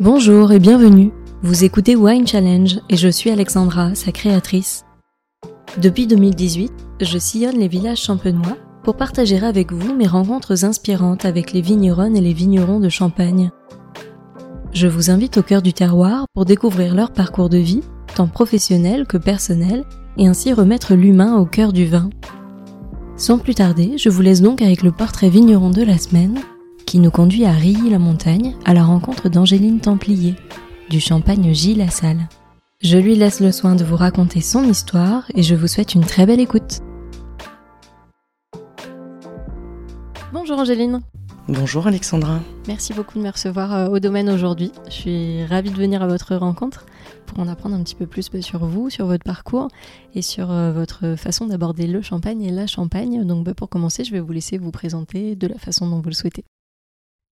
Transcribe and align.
Bonjour 0.00 0.52
et 0.52 0.60
bienvenue. 0.60 1.10
Vous 1.42 1.64
écoutez 1.64 1.96
Wine 1.96 2.24
Challenge 2.24 2.78
et 2.88 2.96
je 2.96 3.08
suis 3.08 3.30
Alexandra, 3.30 3.96
sa 3.96 4.12
créatrice. 4.12 4.84
Depuis 5.82 6.06
2018, 6.06 6.70
je 7.00 7.18
sillonne 7.18 7.58
les 7.58 7.66
villages 7.66 8.02
champenois 8.02 8.56
pour 8.84 8.94
partager 8.94 9.44
avec 9.44 9.72
vous 9.72 9.96
mes 9.96 10.06
rencontres 10.06 10.64
inspirantes 10.64 11.24
avec 11.24 11.52
les 11.52 11.62
vigneronnes 11.62 12.16
et 12.16 12.20
les 12.20 12.32
vignerons 12.32 12.78
de 12.78 12.88
Champagne. 12.88 13.50
Je 14.72 14.86
vous 14.86 15.10
invite 15.10 15.38
au 15.38 15.42
cœur 15.42 15.62
du 15.62 15.72
terroir 15.72 16.26
pour 16.32 16.44
découvrir 16.44 16.94
leur 16.94 17.10
parcours 17.10 17.48
de 17.48 17.58
vie, 17.58 17.82
tant 18.14 18.28
professionnel 18.28 19.04
que 19.04 19.16
personnel, 19.16 19.84
et 20.16 20.28
ainsi 20.28 20.52
remettre 20.52 20.94
l'humain 20.94 21.38
au 21.38 21.44
cœur 21.44 21.72
du 21.72 21.86
vin. 21.86 22.08
Sans 23.16 23.38
plus 23.38 23.56
tarder, 23.56 23.98
je 23.98 24.10
vous 24.10 24.22
laisse 24.22 24.42
donc 24.42 24.62
avec 24.62 24.82
le 24.82 24.92
portrait 24.92 25.28
vigneron 25.28 25.70
de 25.70 25.82
la 25.82 25.98
semaine, 25.98 26.38
qui 26.88 27.00
nous 27.00 27.10
conduit 27.10 27.44
à 27.44 27.52
Rilly-la-Montagne 27.52 28.56
à 28.64 28.72
la 28.72 28.82
rencontre 28.82 29.28
d'Angéline 29.28 29.78
Templier, 29.78 30.36
du 30.88 31.00
champagne 31.00 31.52
Gilles 31.52 31.76
Lassalle. 31.76 32.30
Je 32.80 32.96
lui 32.96 33.14
laisse 33.14 33.40
le 33.40 33.52
soin 33.52 33.74
de 33.74 33.84
vous 33.84 33.94
raconter 33.94 34.40
son 34.40 34.64
histoire 34.64 35.24
et 35.34 35.42
je 35.42 35.54
vous 35.54 35.66
souhaite 35.66 35.94
une 35.94 36.06
très 36.06 36.24
belle 36.24 36.40
écoute. 36.40 36.78
Bonjour 40.32 40.58
Angéline. 40.58 41.02
Bonjour 41.46 41.86
Alexandra. 41.86 42.40
Merci 42.68 42.94
beaucoup 42.94 43.18
de 43.18 43.22
me 43.22 43.30
recevoir 43.30 43.74
euh, 43.74 43.88
au 43.88 43.98
domaine 43.98 44.30
aujourd'hui. 44.30 44.72
Je 44.86 44.94
suis 44.94 45.44
ravie 45.44 45.70
de 45.70 45.76
venir 45.76 46.02
à 46.02 46.06
votre 46.06 46.36
rencontre 46.36 46.86
pour 47.26 47.38
en 47.38 47.48
apprendre 47.48 47.74
un 47.74 47.82
petit 47.82 47.96
peu 47.96 48.06
plus 48.06 48.30
sur 48.40 48.64
vous, 48.64 48.88
sur 48.88 49.04
votre 49.04 49.24
parcours 49.24 49.68
et 50.14 50.22
sur 50.22 50.50
euh, 50.50 50.72
votre 50.72 51.16
façon 51.16 51.48
d'aborder 51.48 51.86
le 51.86 52.00
champagne 52.00 52.40
et 52.44 52.50
la 52.50 52.66
champagne. 52.66 53.26
Donc 53.26 53.44
bah, 53.44 53.52
pour 53.52 53.68
commencer, 53.68 54.04
je 54.04 54.12
vais 54.12 54.20
vous 54.20 54.32
laisser 54.32 54.56
vous 54.56 54.70
présenter 54.70 55.36
de 55.36 55.46
la 55.46 55.58
façon 55.58 55.86
dont 55.86 56.00
vous 56.00 56.08
le 56.08 56.14
souhaitez. 56.14 56.46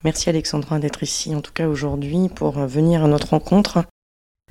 Merci 0.04 0.28
Alexandra 0.28 0.78
d'être 0.78 1.02
ici 1.02 1.34
en 1.34 1.40
tout 1.40 1.52
cas 1.52 1.68
aujourd'hui 1.68 2.28
pour 2.28 2.58
euh, 2.58 2.66
venir 2.66 3.04
à 3.04 3.08
notre 3.08 3.30
rencontre. 3.30 3.84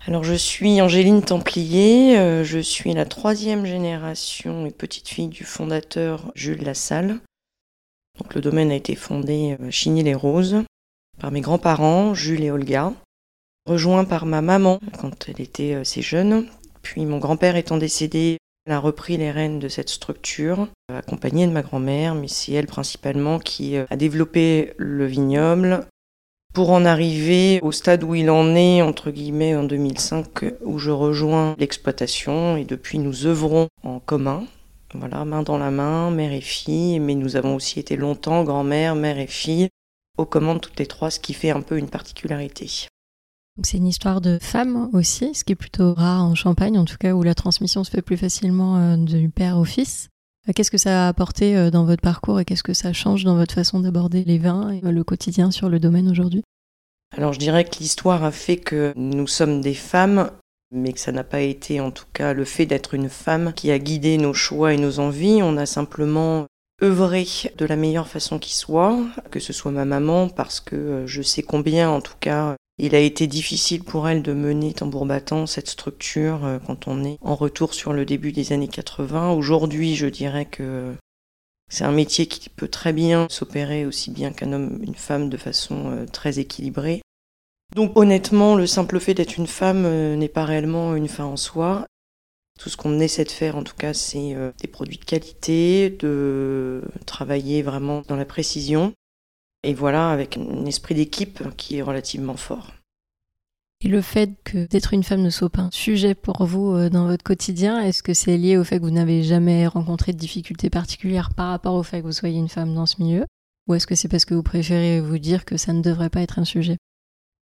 Alors 0.08 0.24
je 0.24 0.34
suis 0.34 0.82
Angéline 0.82 1.24
Templier, 1.24 2.44
je 2.44 2.60
suis 2.60 2.94
la 2.94 3.06
troisième 3.06 3.66
génération 3.66 4.68
et 4.68 4.72
petite 4.72 5.10
fille 5.10 5.30
du 5.30 5.44
fondateur 5.44 6.32
Jules 6.36 6.64
Lassalle. 6.64 7.20
Donc, 8.20 8.34
le 8.34 8.42
domaine 8.42 8.72
a 8.72 8.76
été 8.76 8.96
fondé 8.96 9.58
euh, 9.60 9.72
Chigny-les-Roses 9.72 10.64
par 11.20 11.32
mes 11.32 11.42
grands-parents, 11.42 12.14
Jules 12.14 12.44
et 12.44 12.52
Olga, 12.52 12.94
rejoint 13.66 14.06
par 14.06 14.26
ma 14.26 14.42
maman 14.42 14.80
quand 15.00 15.28
elle 15.28 15.42
était 15.42 15.76
euh, 15.76 15.82
assez 15.82 16.02
jeune. 16.02 16.48
Puis 16.82 17.06
mon 17.06 17.18
grand-père 17.18 17.56
étant 17.56 17.78
décédé, 17.78 18.38
elle 18.66 18.74
a 18.74 18.80
repris 18.80 19.18
les 19.18 19.32
rênes 19.32 19.60
de 19.60 19.68
cette 19.68 19.90
structure, 19.90 20.68
euh, 20.92 21.00
accompagnée 21.00 21.48
de 21.48 21.52
ma 21.52 21.62
grand-mère, 21.62 22.16
mais 22.16 22.28
c'est 22.28 22.54
elle 22.54 22.68
principalement 22.68 23.40
qui 23.40 23.78
a 23.78 23.96
développé 23.96 24.74
le 24.78 25.06
vignoble 25.06 25.86
pour 26.56 26.72
en 26.72 26.86
arriver 26.86 27.60
au 27.62 27.74
stade 27.74 28.04
où 28.04 28.16
il 28.16 28.30
en 28.30 28.56
est, 28.56 28.82
entre 28.82 29.12
guillemets, 29.12 29.56
en 29.56 29.66
2005, 29.66 30.54
où 30.64 30.80
je 30.80 30.90
rejoins 30.90 31.54
l'exploitation. 31.60 32.56
Et 32.56 32.64
depuis 32.64 32.98
nous 32.98 33.26
œuvrons 33.26 33.68
en 33.84 34.00
commun. 34.00 34.46
Voilà, 34.94 35.26
main 35.26 35.44
dans 35.44 35.58
la 35.58 35.70
main, 35.70 36.10
mère 36.12 36.32
et 36.32 36.40
fille, 36.40 37.00
mais 37.00 37.14
nous 37.14 37.36
avons 37.36 37.56
aussi 37.56 37.80
été 37.82 37.98
longtemps 37.98 38.46
grand-mère, 38.46 38.96
mère 38.96 39.20
et 39.20 39.28
fille, 39.28 39.68
aux 40.18 40.26
commandes 40.26 40.62
toutes 40.62 40.80
les 40.80 40.88
trois, 40.88 41.12
ce 41.12 41.20
qui 41.20 41.34
fait 41.34 41.50
un 41.50 41.60
peu 41.60 41.78
une 41.78 41.90
particularité. 41.90 42.88
C'est 43.64 43.78
une 43.78 43.88
histoire 43.88 44.20
de 44.20 44.38
femme 44.42 44.90
aussi, 44.92 45.34
ce 45.34 45.44
qui 45.46 45.54
est 45.54 45.56
plutôt 45.56 45.94
rare 45.94 46.24
en 46.24 46.36
Champagne, 46.36 46.78
en 46.78 46.84
tout 46.84 46.98
cas 46.98 47.14
où 47.14 47.24
la 47.24 47.36
transmission 47.36 47.84
se 47.84 47.92
fait 47.92 48.02
plus 48.02 48.18
facilement 48.18 48.78
euh, 48.78 48.98
du 48.98 49.30
père 49.30 49.58
au 49.58 49.64
fils. 49.64 50.10
Euh, 50.50 50.52
qu'est-ce 50.54 50.72
que 50.72 50.78
ça 50.78 51.06
a 51.06 51.08
apporté 51.08 51.56
euh, 51.56 51.72
dans 51.72 51.86
votre 51.86 52.02
parcours 52.02 52.40
et 52.40 52.46
qu'est-ce 52.46 52.64
que 52.64 52.74
ça 52.74 52.92
change 52.92 53.24
dans 53.24 53.36
votre 53.36 53.56
façon 53.56 53.80
d'aborder 53.80 54.26
les 54.26 54.40
vins 54.40 54.72
et 54.72 54.82
le 54.82 55.04
quotidien 55.06 55.52
sur 55.52 55.70
le 55.70 55.80
domaine 55.80 56.10
aujourd'hui? 56.10 56.44
Alors 57.16 57.32
je 57.32 57.40
dirais 57.40 57.64
que 57.64 57.80
l'histoire 57.80 58.26
a 58.26 58.32
fait 58.32 58.58
que 58.58 58.92
nous 58.98 59.28
sommes 59.28 59.62
des 59.62 59.74
femmes 59.74 60.32
mais 60.72 60.92
que 60.92 61.00
ça 61.00 61.14
n'a 61.14 61.24
pas 61.24 61.42
été 61.42 61.80
en 61.80 61.92
tout 61.92 62.06
cas 62.12 62.34
le 62.34 62.44
fait 62.44 62.66
d'être 62.66 62.94
une 62.94 63.10
femme 63.10 63.54
qui 63.54 63.72
a 63.72 63.80
guidé 63.80 64.18
nos 64.18 64.34
choix 64.34 64.74
et 64.74 64.78
nos 64.78 65.00
envies. 65.00 65.42
On 65.42 65.56
a 65.58 65.66
simplement 65.66 66.46
œuvré 66.84 67.26
de 67.58 67.66
la 67.66 67.78
meilleure 67.78 68.10
façon 68.10 68.38
qui 68.38 68.54
soit, 68.54 69.00
que 69.32 69.40
ce 69.40 69.54
soit 69.54 69.72
ma 69.72 69.86
maman, 69.86 70.28
parce 70.28 70.60
que 70.60 71.04
je 71.06 71.22
sais 71.22 71.44
combien 71.44 71.90
en 71.90 72.02
tout 72.02 72.16
cas 72.20 72.56
il 72.78 72.94
a 72.94 73.00
été 73.00 73.28
difficile 73.28 73.84
pour 73.84 74.10
elle 74.10 74.22
de 74.22 74.34
mener 74.34 74.74
tambour 74.74 75.06
battant 75.06 75.46
cette 75.46 75.70
structure 75.70 76.44
euh, 76.44 76.60
quand 76.60 76.88
on 76.88 77.06
est 77.06 77.18
en 77.22 77.36
retour 77.36 77.74
sur 77.74 77.94
le 77.94 78.06
début 78.06 78.34
des 78.34 78.52
années 78.52 78.68
80. 78.68 79.32
Aujourd'hui, 79.32 79.96
je 79.96 80.08
dirais 80.08 80.46
que 80.46 80.94
c'est 81.70 81.86
un 81.86 81.94
métier 81.94 82.28
qui 82.28 82.50
peut 82.50 82.68
très 82.68 82.92
bien 82.92 83.28
s'opérer 83.30 83.86
aussi 83.86 84.12
bien 84.12 84.32
qu'un 84.34 84.52
homme, 84.52 84.80
une 84.84 84.96
femme 84.96 85.30
de 85.30 85.38
façon 85.38 85.92
euh, 85.92 86.06
très 86.06 86.40
équilibrée. 86.40 87.02
Donc 87.76 87.94
honnêtement, 87.96 88.56
le 88.56 88.68
simple 88.68 89.00
fait 89.00 89.14
d'être 89.14 89.38
une 89.38 89.48
femme 89.48 89.86
euh, 89.86 90.18
n'est 90.18 90.28
pas 90.28 90.44
réellement 90.44 90.96
une 90.96 91.08
fin 91.08 91.26
en 91.26 91.38
soi. 91.38 91.86
Tout 92.60 92.70
ce 92.70 92.78
qu'on 92.78 93.00
essaie 93.00 93.26
de 93.26 93.32
faire, 93.32 93.56
en 93.56 93.64
tout 93.64 93.76
cas, 93.76 93.94
c'est 93.94 94.34
des 94.62 94.70
produits 94.70 94.98
de 94.98 95.04
qualité, 95.04 95.90
de 95.90 96.82
travailler 97.06 97.62
vraiment 97.62 98.02
dans 98.08 98.16
la 98.16 98.24
précision. 98.24 98.94
Et 99.66 99.74
voilà, 99.74 100.12
avec 100.12 100.38
un 100.38 100.66
esprit 100.66 100.94
d'équipe 100.94 101.44
qui 101.58 101.78
est 101.78 101.82
relativement 101.82 102.38
fort. 102.38 102.72
Et 103.84 103.88
le 103.88 104.02
fait 104.02 104.30
que 104.44 104.68
d'être 104.68 104.94
une 104.94 105.04
femme 105.04 105.24
ne 105.24 105.32
soit 105.32 105.50
pas 105.50 105.64
un 105.64 105.72
sujet 105.72 106.14
pour 106.14 106.46
vous 106.46 106.76
euh, 106.76 106.90
dans 106.90 107.08
votre 107.08 107.24
quotidien, 107.24 107.82
est-ce 107.82 108.04
que 108.04 108.14
c'est 108.14 108.38
lié 108.38 108.58
au 108.58 108.64
fait 108.64 108.78
que 108.78 108.84
vous 108.84 108.92
n'avez 108.92 109.24
jamais 109.24 109.66
rencontré 109.66 110.14
de 110.14 110.20
difficultés 110.20 110.70
particulières 110.70 111.34
par 111.34 111.50
rapport 111.50 111.74
au 111.74 111.82
fait 111.82 112.02
que 112.02 112.06
vous 112.06 112.12
soyez 112.12 112.38
une 112.38 112.48
femme 112.48 112.76
dans 112.76 112.86
ce 112.86 113.02
milieu? 113.02 113.26
Ou 113.68 113.74
est-ce 113.74 113.88
que 113.88 113.96
c'est 113.96 114.08
parce 114.08 114.24
que 114.26 114.36
vous 114.36 114.44
préférez 114.44 115.02
vous 115.02 115.18
dire 115.18 115.46
que 115.46 115.58
ça 115.58 115.74
ne 115.74 115.82
devrait 115.82 116.12
pas 116.12 116.22
être 116.22 116.38
un 116.38 116.46
sujet? 116.46 116.78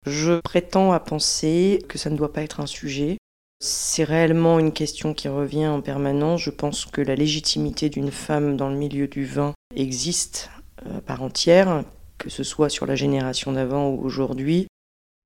Je 0.06 0.40
prétends 0.40 0.92
à 0.92 1.00
penser 1.00 1.84
que 1.88 1.98
ça 1.98 2.08
ne 2.08 2.16
doit 2.16 2.32
pas 2.32 2.42
être 2.42 2.60
un 2.60 2.66
sujet. 2.66 3.18
C'est 3.58 4.04
réellement 4.04 4.60
une 4.60 4.72
question 4.72 5.12
qui 5.12 5.26
revient 5.26 5.66
en 5.66 5.80
permanence. 5.80 6.40
Je 6.40 6.50
pense 6.50 6.86
que 6.86 7.00
la 7.00 7.16
légitimité 7.16 7.88
d'une 7.88 8.12
femme 8.12 8.56
dans 8.56 8.68
le 8.68 8.76
milieu 8.76 9.08
du 9.08 9.24
vin 9.24 9.54
existe 9.74 10.50
euh, 10.86 11.00
par 11.00 11.22
entière, 11.22 11.84
que 12.22 12.30
ce 12.30 12.44
soit 12.44 12.68
sur 12.68 12.86
la 12.86 12.94
génération 12.94 13.50
d'avant 13.50 13.90
ou 13.90 14.00
aujourd'hui. 14.04 14.68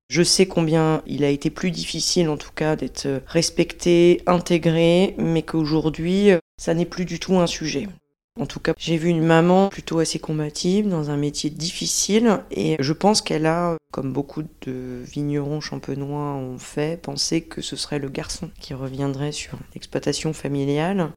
Je 0.08 0.22
sais 0.22 0.46
combien 0.46 1.02
il 1.06 1.24
a 1.24 1.28
été 1.28 1.50
plus 1.50 1.70
difficile 1.70 2.30
en 2.30 2.38
tout 2.38 2.52
cas 2.54 2.74
d'être 2.74 3.22
respecté, 3.26 4.22
intégré, 4.26 5.14
mais 5.18 5.42
qu'aujourd'hui, 5.42 6.30
ça 6.56 6.72
n'est 6.72 6.86
plus 6.86 7.04
du 7.04 7.20
tout 7.20 7.36
un 7.36 7.46
sujet. 7.46 7.86
En 8.40 8.46
tout 8.46 8.60
cas, 8.60 8.72
j'ai 8.78 8.96
vu 8.96 9.10
une 9.10 9.24
maman 9.24 9.68
plutôt 9.68 9.98
assez 9.98 10.18
combative 10.18 10.88
dans 10.88 11.10
un 11.10 11.16
métier 11.18 11.50
difficile 11.50 12.40
et 12.50 12.76
je 12.78 12.92
pense 12.94 13.20
qu'elle 13.20 13.46
a, 13.46 13.76
comme 13.92 14.12
beaucoup 14.12 14.42
de 14.62 15.02
vignerons 15.04 15.60
champenois 15.60 16.34
ont 16.34 16.58
fait, 16.58 17.00
pensé 17.00 17.42
que 17.42 17.60
ce 17.60 17.76
serait 17.76 17.98
le 17.98 18.08
garçon 18.08 18.50
qui 18.60 18.72
reviendrait 18.72 19.32
sur 19.32 19.58
l'exploitation 19.74 20.32
familiale. 20.32 21.10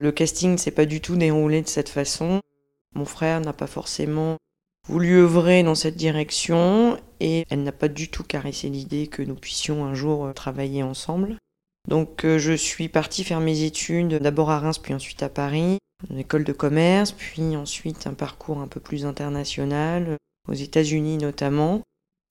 Le 0.00 0.10
casting 0.10 0.58
s'est 0.58 0.72
pas 0.72 0.86
du 0.86 1.00
tout 1.00 1.16
déroulé 1.16 1.62
de 1.62 1.68
cette 1.68 1.88
façon. 1.88 2.40
Mon 2.94 3.04
frère 3.04 3.40
n'a 3.40 3.52
pas 3.52 3.66
forcément 3.66 4.38
voulu 4.86 5.18
œuvrer 5.18 5.62
dans 5.62 5.74
cette 5.74 5.96
direction 5.96 6.98
et 7.20 7.44
elle 7.50 7.62
n'a 7.62 7.72
pas 7.72 7.88
du 7.88 8.08
tout 8.08 8.24
caressé 8.24 8.68
l'idée 8.68 9.06
que 9.06 9.22
nous 9.22 9.34
puissions 9.34 9.84
un 9.84 9.94
jour 9.94 10.32
travailler 10.34 10.82
ensemble. 10.82 11.38
Donc 11.88 12.24
euh, 12.24 12.38
je 12.38 12.52
suis 12.52 12.88
partie 12.88 13.24
faire 13.24 13.40
mes 13.40 13.62
études 13.62 14.14
d'abord 14.14 14.50
à 14.50 14.58
Reims 14.58 14.78
puis 14.78 14.94
ensuite 14.94 15.22
à 15.22 15.28
Paris 15.28 15.78
une 16.10 16.18
école 16.18 16.44
de 16.44 16.52
commerce, 16.52 17.12
puis 17.12 17.56
ensuite 17.56 18.06
un 18.06 18.14
parcours 18.14 18.58
un 18.58 18.68
peu 18.68 18.80
plus 18.80 19.06
international, 19.06 20.16
aux 20.48 20.54
États-Unis 20.54 21.16
notamment. 21.16 21.82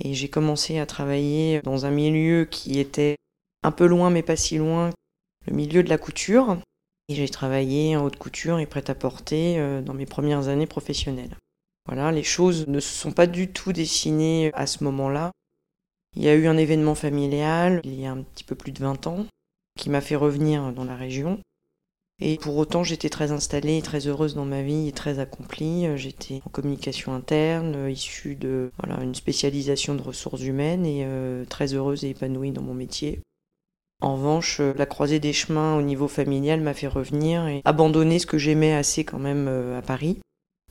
Et 0.04 0.14
j'ai 0.14 0.28
commencé 0.28 0.80
à 0.80 0.86
travailler 0.86 1.62
dans 1.62 1.86
un 1.86 1.92
milieu 1.92 2.46
qui 2.46 2.80
était 2.80 3.16
un 3.64 3.72
peu 3.72 3.86
loin 3.86 4.10
mais 4.10 4.24
pas 4.24 4.36
si 4.36 4.58
loin, 4.58 4.92
le 5.48 5.54
milieu 5.54 5.84
de 5.84 5.90
la 5.90 5.98
couture. 5.98 6.58
Et 7.10 7.16
j'ai 7.16 7.30
travaillé 7.30 7.98
en 7.98 8.06
haute 8.06 8.18
couture 8.18 8.60
et 8.60 8.66
prêt-à-porter 8.66 9.60
euh, 9.60 9.82
dans 9.82 9.94
mes 9.94 10.06
premières 10.06 10.48
années 10.48 10.68
professionnelles. 10.68 11.36
Voilà, 11.86 12.12
les 12.12 12.24
choses 12.24 12.68
ne 12.68 12.80
se 12.80 12.94
sont 12.94 13.12
pas 13.12 13.28
du 13.28 13.52
tout 13.52 13.74
dessinées 13.74 14.52
à 14.54 14.68
ce 14.68 14.84
moment-là. 14.84 15.32
Il 16.16 16.24
y 16.24 16.30
a 16.30 16.36
eu 16.36 16.48
un 16.48 16.58
événement 16.58 16.96
familial 16.96 17.82
il 17.84 18.00
y 18.00 18.06
a 18.06 18.12
un 18.12 18.22
petit 18.22 18.44
peu 18.44 18.56
plus 18.56 18.72
de 18.72 18.80
20 18.80 19.08
ans 19.08 19.26
qui 19.78 19.90
m'a 19.90 20.02
fait 20.02 20.16
revenir 20.16 20.72
dans 20.72 20.86
la 20.86 20.96
région. 20.96 21.40
Et 22.22 22.38
pour 22.38 22.56
autant, 22.58 22.84
j'étais 22.84 23.10
très 23.10 23.32
installée, 23.32 23.82
très 23.82 24.08
heureuse 24.08 24.36
dans 24.36 24.46
ma 24.46 24.62
vie 24.62 24.88
et 24.88 24.92
très 24.92 25.20
accomplie. 25.20 25.86
J'étais 25.98 26.42
en 26.46 26.50
communication 26.50 27.14
interne, 27.14 27.76
euh, 27.76 27.92
issue 27.92 28.36
de 28.36 28.72
voilà, 28.78 29.04
une 29.04 29.16
spécialisation 29.16 29.96
de 29.96 30.02
ressources 30.02 30.44
humaines 30.44 30.86
et 30.86 31.04
euh, 31.06 31.44
très 31.46 31.74
heureuse 31.74 32.06
et 32.06 32.12
épanouie 32.12 32.52
dans 32.52 32.62
mon 32.62 32.76
métier. 32.76 33.20
En 34.00 34.16
revanche, 34.16 34.60
euh, 34.60 34.74
la 34.78 34.86
croisée 34.86 35.20
des 35.20 35.34
chemins 35.34 35.76
au 35.76 35.82
niveau 35.82 36.08
familial 36.08 36.62
m'a 36.62 36.74
fait 36.74 36.88
revenir 36.88 37.48
et 37.48 37.62
abandonner 37.66 38.20
ce 38.20 38.28
que 38.28 38.38
j'aimais 38.38 38.74
assez 38.74 39.04
quand 39.04 39.20
même 39.20 39.48
à 39.76 39.82
Paris. 39.82 40.20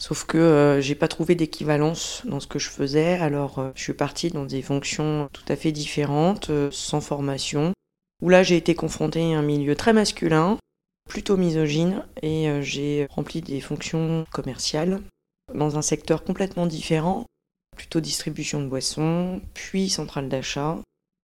Sauf 0.01 0.25
que 0.25 0.79
j'ai 0.81 0.95
pas 0.95 1.09
trouvé 1.09 1.35
d'équivalence 1.35 2.23
dans 2.25 2.41
ce 2.41 2.47
que 2.47 2.59
je 2.59 2.69
faisais, 2.69 3.15
alors 3.15 3.71
je 3.75 3.83
suis 3.83 3.93
partie 3.93 4.31
dans 4.31 4.45
des 4.45 4.63
fonctions 4.63 5.29
tout 5.33 5.45
à 5.49 5.55
fait 5.55 5.71
différentes, 5.71 6.51
sans 6.71 7.01
formation, 7.01 7.73
où 8.21 8.29
là 8.29 8.43
j'ai 8.43 8.57
été 8.57 8.75
confrontée 8.75 9.35
à 9.35 9.39
un 9.39 9.43
milieu 9.43 9.77
très 9.77 9.93
masculin, 9.93 10.59
plutôt 11.09 11.37
misogyne 11.37 12.05
et 12.23 12.49
euh, 12.49 12.63
j'ai 12.63 13.07
rempli 13.11 13.43
des 13.43 13.61
fonctions 13.61 14.25
commerciales 14.33 15.03
dans 15.55 15.77
un 15.77 15.83
secteur 15.83 16.25
complètement 16.25 16.67
différent. 16.67 17.27
plutôt 17.77 18.01
distribution 18.01 18.61
de 18.61 18.69
boissons, 18.69 19.41
puis 19.55 19.89
centrale 19.89 20.29
d'achat. 20.29 20.79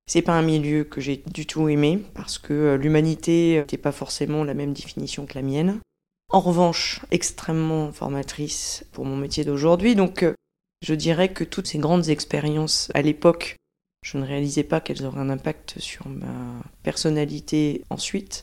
C'est 0.06 0.22
pas 0.22 0.32
un 0.32 0.42
milieu 0.42 0.84
que 0.84 1.00
j'ai 1.00 1.22
du 1.32 1.46
tout 1.46 1.68
aimé 1.68 2.02
parce 2.14 2.38
que 2.38 2.54
euh, 2.54 2.76
l'humanité 2.76 3.58
n'était 3.58 3.76
pas 3.76 3.92
forcément 3.92 4.44
la 4.44 4.54
même 4.54 4.72
définition 4.72 5.26
que 5.26 5.34
la 5.34 5.42
mienne. 5.42 5.80
En 6.30 6.40
revanche, 6.40 7.00
extrêmement 7.10 7.90
formatrice 7.90 8.84
pour 8.92 9.06
mon 9.06 9.16
métier 9.16 9.44
d'aujourd'hui. 9.44 9.94
Donc, 9.94 10.22
euh, 10.22 10.34
je 10.82 10.94
dirais 10.94 11.32
que 11.32 11.42
toutes 11.42 11.66
ces 11.66 11.78
grandes 11.78 12.10
expériences 12.10 12.90
à 12.92 13.00
l'époque, 13.00 13.56
je 14.04 14.18
ne 14.18 14.26
réalisais 14.26 14.62
pas 14.62 14.80
qu'elles 14.80 15.06
auraient 15.06 15.20
un 15.20 15.30
impact 15.30 15.78
sur 15.78 16.06
ma 16.06 16.26
personnalité 16.82 17.82
ensuite, 17.88 18.42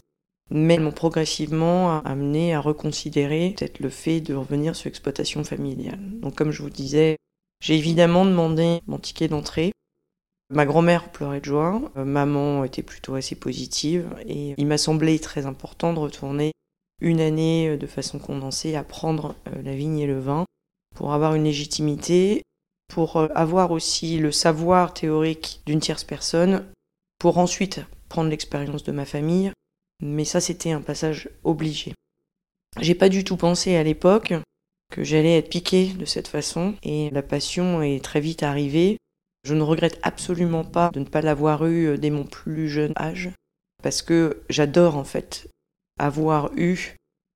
mais 0.50 0.74
elles 0.74 0.82
m'ont 0.82 0.92
progressivement 0.92 2.02
amené 2.04 2.56
à 2.56 2.60
reconsidérer 2.60 3.54
peut-être 3.56 3.80
le 3.80 3.90
fait 3.90 4.20
de 4.20 4.34
revenir 4.34 4.76
sur 4.76 4.88
l'exploitation 4.88 5.44
familiale. 5.44 6.00
Donc, 6.22 6.34
comme 6.34 6.52
je 6.52 6.64
vous 6.64 6.72
disais, 6.72 7.18
j'ai 7.62 7.76
évidemment 7.76 8.26
demandé 8.26 8.82
mon 8.88 8.98
ticket 8.98 9.28
d'entrée. 9.28 9.72
Ma 10.50 10.66
grand-mère 10.66 11.12
pleurait 11.12 11.40
de 11.40 11.46
joie, 11.46 11.82
euh, 11.98 12.04
maman 12.04 12.64
était 12.64 12.84
plutôt 12.84 13.14
assez 13.14 13.36
positive, 13.36 14.08
et 14.28 14.56
il 14.58 14.66
m'a 14.66 14.80
semblé 14.80 15.20
très 15.20 15.46
important 15.46 15.94
de 15.94 16.00
retourner 16.00 16.52
une 17.02 17.22
année 17.22 17.70
euh, 17.70 17.78
de 17.78 17.88
façon 17.88 18.20
condensée 18.20 18.76
à 18.76 18.84
prendre 18.84 19.36
euh, 19.48 19.62
la 19.62 19.76
vigne 19.76 20.00
et 20.00 20.08
le 20.08 20.20
vin 20.20 20.46
pour 20.96 21.14
avoir 21.14 21.36
une 21.36 21.44
légitimité, 21.44 22.42
pour 22.88 23.18
avoir 23.36 23.72
aussi 23.72 24.18
le 24.18 24.32
savoir 24.32 24.94
théorique 24.94 25.62
d'une 25.66 25.82
tierce 25.82 26.06
personne, 26.06 26.66
pour 27.20 27.38
ensuite 27.38 27.82
prendre 28.08 28.30
l'expérience 28.30 28.84
de 28.84 28.92
ma 28.94 29.06
famille, 29.06 29.52
mais 30.02 30.24
ça 30.24 30.40
c'était 30.40 30.72
un 30.72 30.82
passage 30.82 31.30
obligé. 31.44 31.94
J'ai 32.80 32.96
pas 32.96 33.10
du 33.10 33.24
tout 33.24 33.38
pensé 33.38 33.76
à 33.76 33.84
l'époque 33.84 34.34
que 34.92 35.04
j'allais 35.04 35.38
être 35.38 35.50
piqué 35.50 35.88
de 35.88 36.06
cette 36.06 36.28
façon 36.28 36.76
et 36.84 37.10
la 37.10 37.22
passion 37.22 37.82
est 37.82 38.04
très 38.04 38.22
vite 38.22 38.44
arrivée. 38.44 38.98
Je 39.44 39.54
ne 39.54 39.62
regrette 39.62 40.00
absolument 40.04 40.64
pas 40.64 40.90
de 40.94 41.00
ne 41.00 41.06
pas 41.06 41.22
l'avoir 41.22 41.66
eu 41.66 41.88
euh, 41.88 41.98
dès 41.98 42.10
mon 42.10 42.24
plus 42.24 42.70
jeune 42.70 42.94
âge 42.98 43.30
parce 43.84 44.02
que 44.02 44.44
j'adore 44.50 44.98
en 44.98 45.04
fait 45.04 45.48
avoir 45.98 46.52
eu 46.56 46.96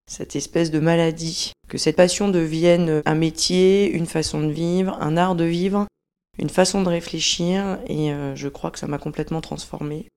cette 0.10 0.36
espèce 0.36 0.72
de 0.72 0.80
maladie, 0.80 1.52
que 1.68 1.78
cette 1.78 1.96
passion 1.96 2.30
devienne 2.30 3.02
un 3.06 3.16
métier, 3.16 3.92
une 3.92 4.08
façon 4.08 4.42
de 4.42 4.52
vivre, 4.52 4.98
un 5.02 5.18
art 5.18 5.36
de 5.36 5.44
vivre, 5.44 5.86
une 6.40 6.50
façon 6.50 6.82
de 6.82 6.90
réfléchir 6.90 7.80
et 7.88 8.12
euh, 8.12 8.36
je 8.36 8.48
crois 8.48 8.72
que 8.72 8.80
ça 8.80 8.88
m'a 8.88 8.98
complètement 8.98 9.42
transformée. 9.42 10.08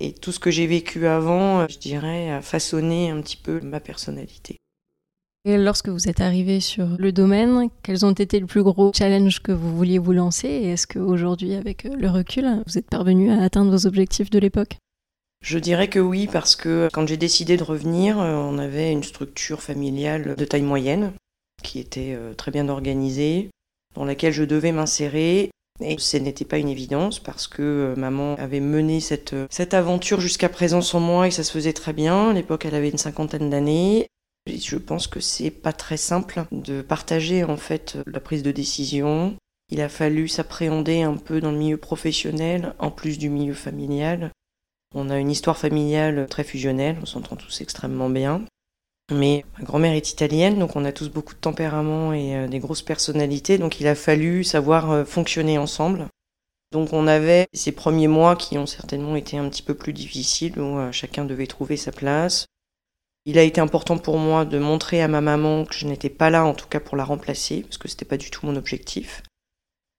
Et 0.00 0.12
tout 0.12 0.32
ce 0.32 0.40
que 0.40 0.50
j'ai 0.50 0.66
vécu 0.66 1.06
avant, 1.06 1.60
euh, 1.60 1.66
je 1.68 1.78
dirais, 1.78 2.30
a 2.30 2.42
façonné 2.42 3.10
un 3.10 3.20
petit 3.20 3.36
peu 3.36 3.60
ma 3.60 3.78
personnalité. 3.78 4.56
Et 5.44 5.58
lorsque 5.58 5.88
vous 5.88 6.08
êtes 6.08 6.20
arrivé 6.20 6.60
sur 6.60 6.86
le 6.98 7.12
domaine, 7.12 7.68
quels 7.82 8.06
ont 8.06 8.12
été 8.12 8.40
les 8.40 8.46
plus 8.46 8.62
gros 8.62 8.92
challenges 8.94 9.42
que 9.42 9.52
vous 9.52 9.76
vouliez 9.76 9.98
vous 9.98 10.12
lancer? 10.12 10.48
Et 10.48 10.70
est-ce 10.70 10.86
qu'aujourd'hui, 10.86 11.54
avec 11.54 11.84
le 11.84 12.08
recul, 12.08 12.62
vous 12.66 12.78
êtes 12.78 12.88
parvenu 12.88 13.30
à 13.30 13.42
atteindre 13.42 13.72
vos 13.72 13.86
objectifs 13.86 14.30
de 14.30 14.38
l'époque? 14.38 14.76
Je 15.42 15.58
dirais 15.58 15.88
que 15.88 15.98
oui, 15.98 16.28
parce 16.32 16.54
que 16.54 16.88
quand 16.92 17.06
j'ai 17.06 17.16
décidé 17.16 17.56
de 17.56 17.64
revenir, 17.64 18.20
euh, 18.20 18.34
on 18.34 18.58
avait 18.58 18.92
une 18.92 19.02
structure 19.02 19.60
familiale 19.60 20.36
de 20.36 20.44
taille 20.44 20.62
moyenne, 20.62 21.12
qui 21.62 21.80
était 21.80 22.14
euh, 22.14 22.32
très 22.32 22.52
bien 22.52 22.68
organisée, 22.68 23.50
dans 23.96 24.04
laquelle 24.04 24.32
je 24.32 24.44
devais 24.44 24.72
m'insérer. 24.72 25.50
Et 25.80 25.96
ce 25.98 26.16
n'était 26.16 26.44
pas 26.44 26.58
une 26.58 26.68
évidence 26.68 27.18
parce 27.18 27.48
que 27.48 27.62
euh, 27.62 27.96
maman 27.96 28.36
avait 28.36 28.60
mené 28.60 29.00
cette, 29.00 29.34
cette 29.50 29.74
aventure 29.74 30.20
jusqu'à 30.20 30.48
présent 30.48 30.80
sans 30.80 31.00
moi 31.00 31.26
et 31.26 31.32
ça 31.32 31.42
se 31.42 31.50
faisait 31.50 31.72
très 31.72 31.92
bien. 31.92 32.30
À 32.30 32.32
l'époque, 32.32 32.64
elle 32.64 32.76
avait 32.76 32.90
une 32.90 32.98
cinquantaine 32.98 33.50
d'années. 33.50 34.06
Je 34.46 34.76
pense 34.76 35.08
que 35.08 35.18
c'est 35.18 35.50
pas 35.50 35.72
très 35.72 35.96
simple 35.96 36.44
de 36.52 36.82
partager 36.82 37.42
en 37.42 37.56
fait 37.56 37.98
la 38.06 38.20
prise 38.20 38.42
de 38.42 38.52
décision. 38.52 39.34
Il 39.70 39.80
a 39.80 39.88
fallu 39.88 40.28
s'appréhender 40.28 41.02
un 41.02 41.16
peu 41.16 41.40
dans 41.40 41.50
le 41.50 41.58
milieu 41.58 41.78
professionnel 41.78 42.74
en 42.78 42.90
plus 42.90 43.18
du 43.18 43.28
milieu 43.28 43.54
familial. 43.54 44.30
On 44.94 45.10
a 45.10 45.18
une 45.18 45.30
histoire 45.30 45.56
familiale 45.56 46.26
très 46.28 46.44
fusionnelle, 46.44 46.98
on 47.00 47.06
s'entend 47.06 47.36
tous 47.36 47.60
extrêmement 47.60 48.10
bien. 48.10 48.44
Mais 49.10 49.44
ma 49.58 49.64
grand-mère 49.64 49.94
est 49.94 50.10
italienne, 50.10 50.58
donc 50.58 50.76
on 50.76 50.84
a 50.84 50.92
tous 50.92 51.08
beaucoup 51.08 51.34
de 51.34 51.40
tempérament 51.40 52.12
et 52.12 52.36
euh, 52.36 52.48
des 52.48 52.58
grosses 52.58 52.82
personnalités, 52.82 53.58
donc 53.58 53.80
il 53.80 53.86
a 53.86 53.94
fallu 53.94 54.44
savoir 54.44 54.90
euh, 54.90 55.04
fonctionner 55.04 55.58
ensemble. 55.58 56.06
Donc 56.72 56.92
on 56.92 57.06
avait 57.06 57.46
ces 57.52 57.72
premiers 57.72 58.08
mois 58.08 58.36
qui 58.36 58.56
ont 58.56 58.66
certainement 58.66 59.16
été 59.16 59.36
un 59.36 59.48
petit 59.48 59.62
peu 59.62 59.74
plus 59.74 59.92
difficiles, 59.92 60.58
où 60.58 60.78
euh, 60.78 60.92
chacun 60.92 61.24
devait 61.24 61.46
trouver 61.46 61.76
sa 61.76 61.92
place. 61.92 62.46
Il 63.24 63.38
a 63.38 63.42
été 63.42 63.60
important 63.60 63.98
pour 63.98 64.18
moi 64.18 64.44
de 64.44 64.58
montrer 64.58 65.02
à 65.02 65.08
ma 65.08 65.20
maman 65.20 65.64
que 65.64 65.74
je 65.74 65.86
n'étais 65.86 66.10
pas 66.10 66.30
là, 66.30 66.44
en 66.44 66.54
tout 66.54 66.66
cas 66.66 66.80
pour 66.80 66.96
la 66.96 67.04
remplacer, 67.04 67.62
parce 67.62 67.78
que 67.78 67.88
c'était 67.88 68.04
pas 68.04 68.16
du 68.16 68.30
tout 68.30 68.46
mon 68.46 68.56
objectif. 68.56 69.22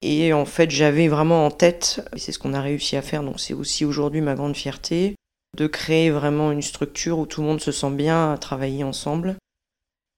Et 0.06 0.34
en 0.34 0.44
fait, 0.44 0.70
j'avais 0.70 1.08
vraiment 1.08 1.46
en 1.46 1.50
tête, 1.50 2.06
et 2.14 2.20
c'est 2.20 2.34
ce 2.34 2.40
qu'on 2.40 2.54
a 2.54 2.60
réussi 2.60 2.98
à 2.98 3.02
faire, 3.02 3.24
donc 3.24 3.40
c'est 3.40 3.54
aussi 3.54 3.86
aujourd'hui 3.86 4.20
ma 4.20 4.36
grande 4.36 4.58
fierté, 4.58 5.16
de 5.58 5.66
créer 5.66 6.10
vraiment 6.10 6.52
une 6.52 6.62
structure 6.62 7.20
où 7.20 7.26
tout 7.26 7.40
le 7.40 7.48
monde 7.48 7.62
se 7.62 7.72
sent 7.72 7.92
bien 7.92 8.34
à 8.34 8.38
travailler 8.38 8.84
ensemble. 8.84 9.38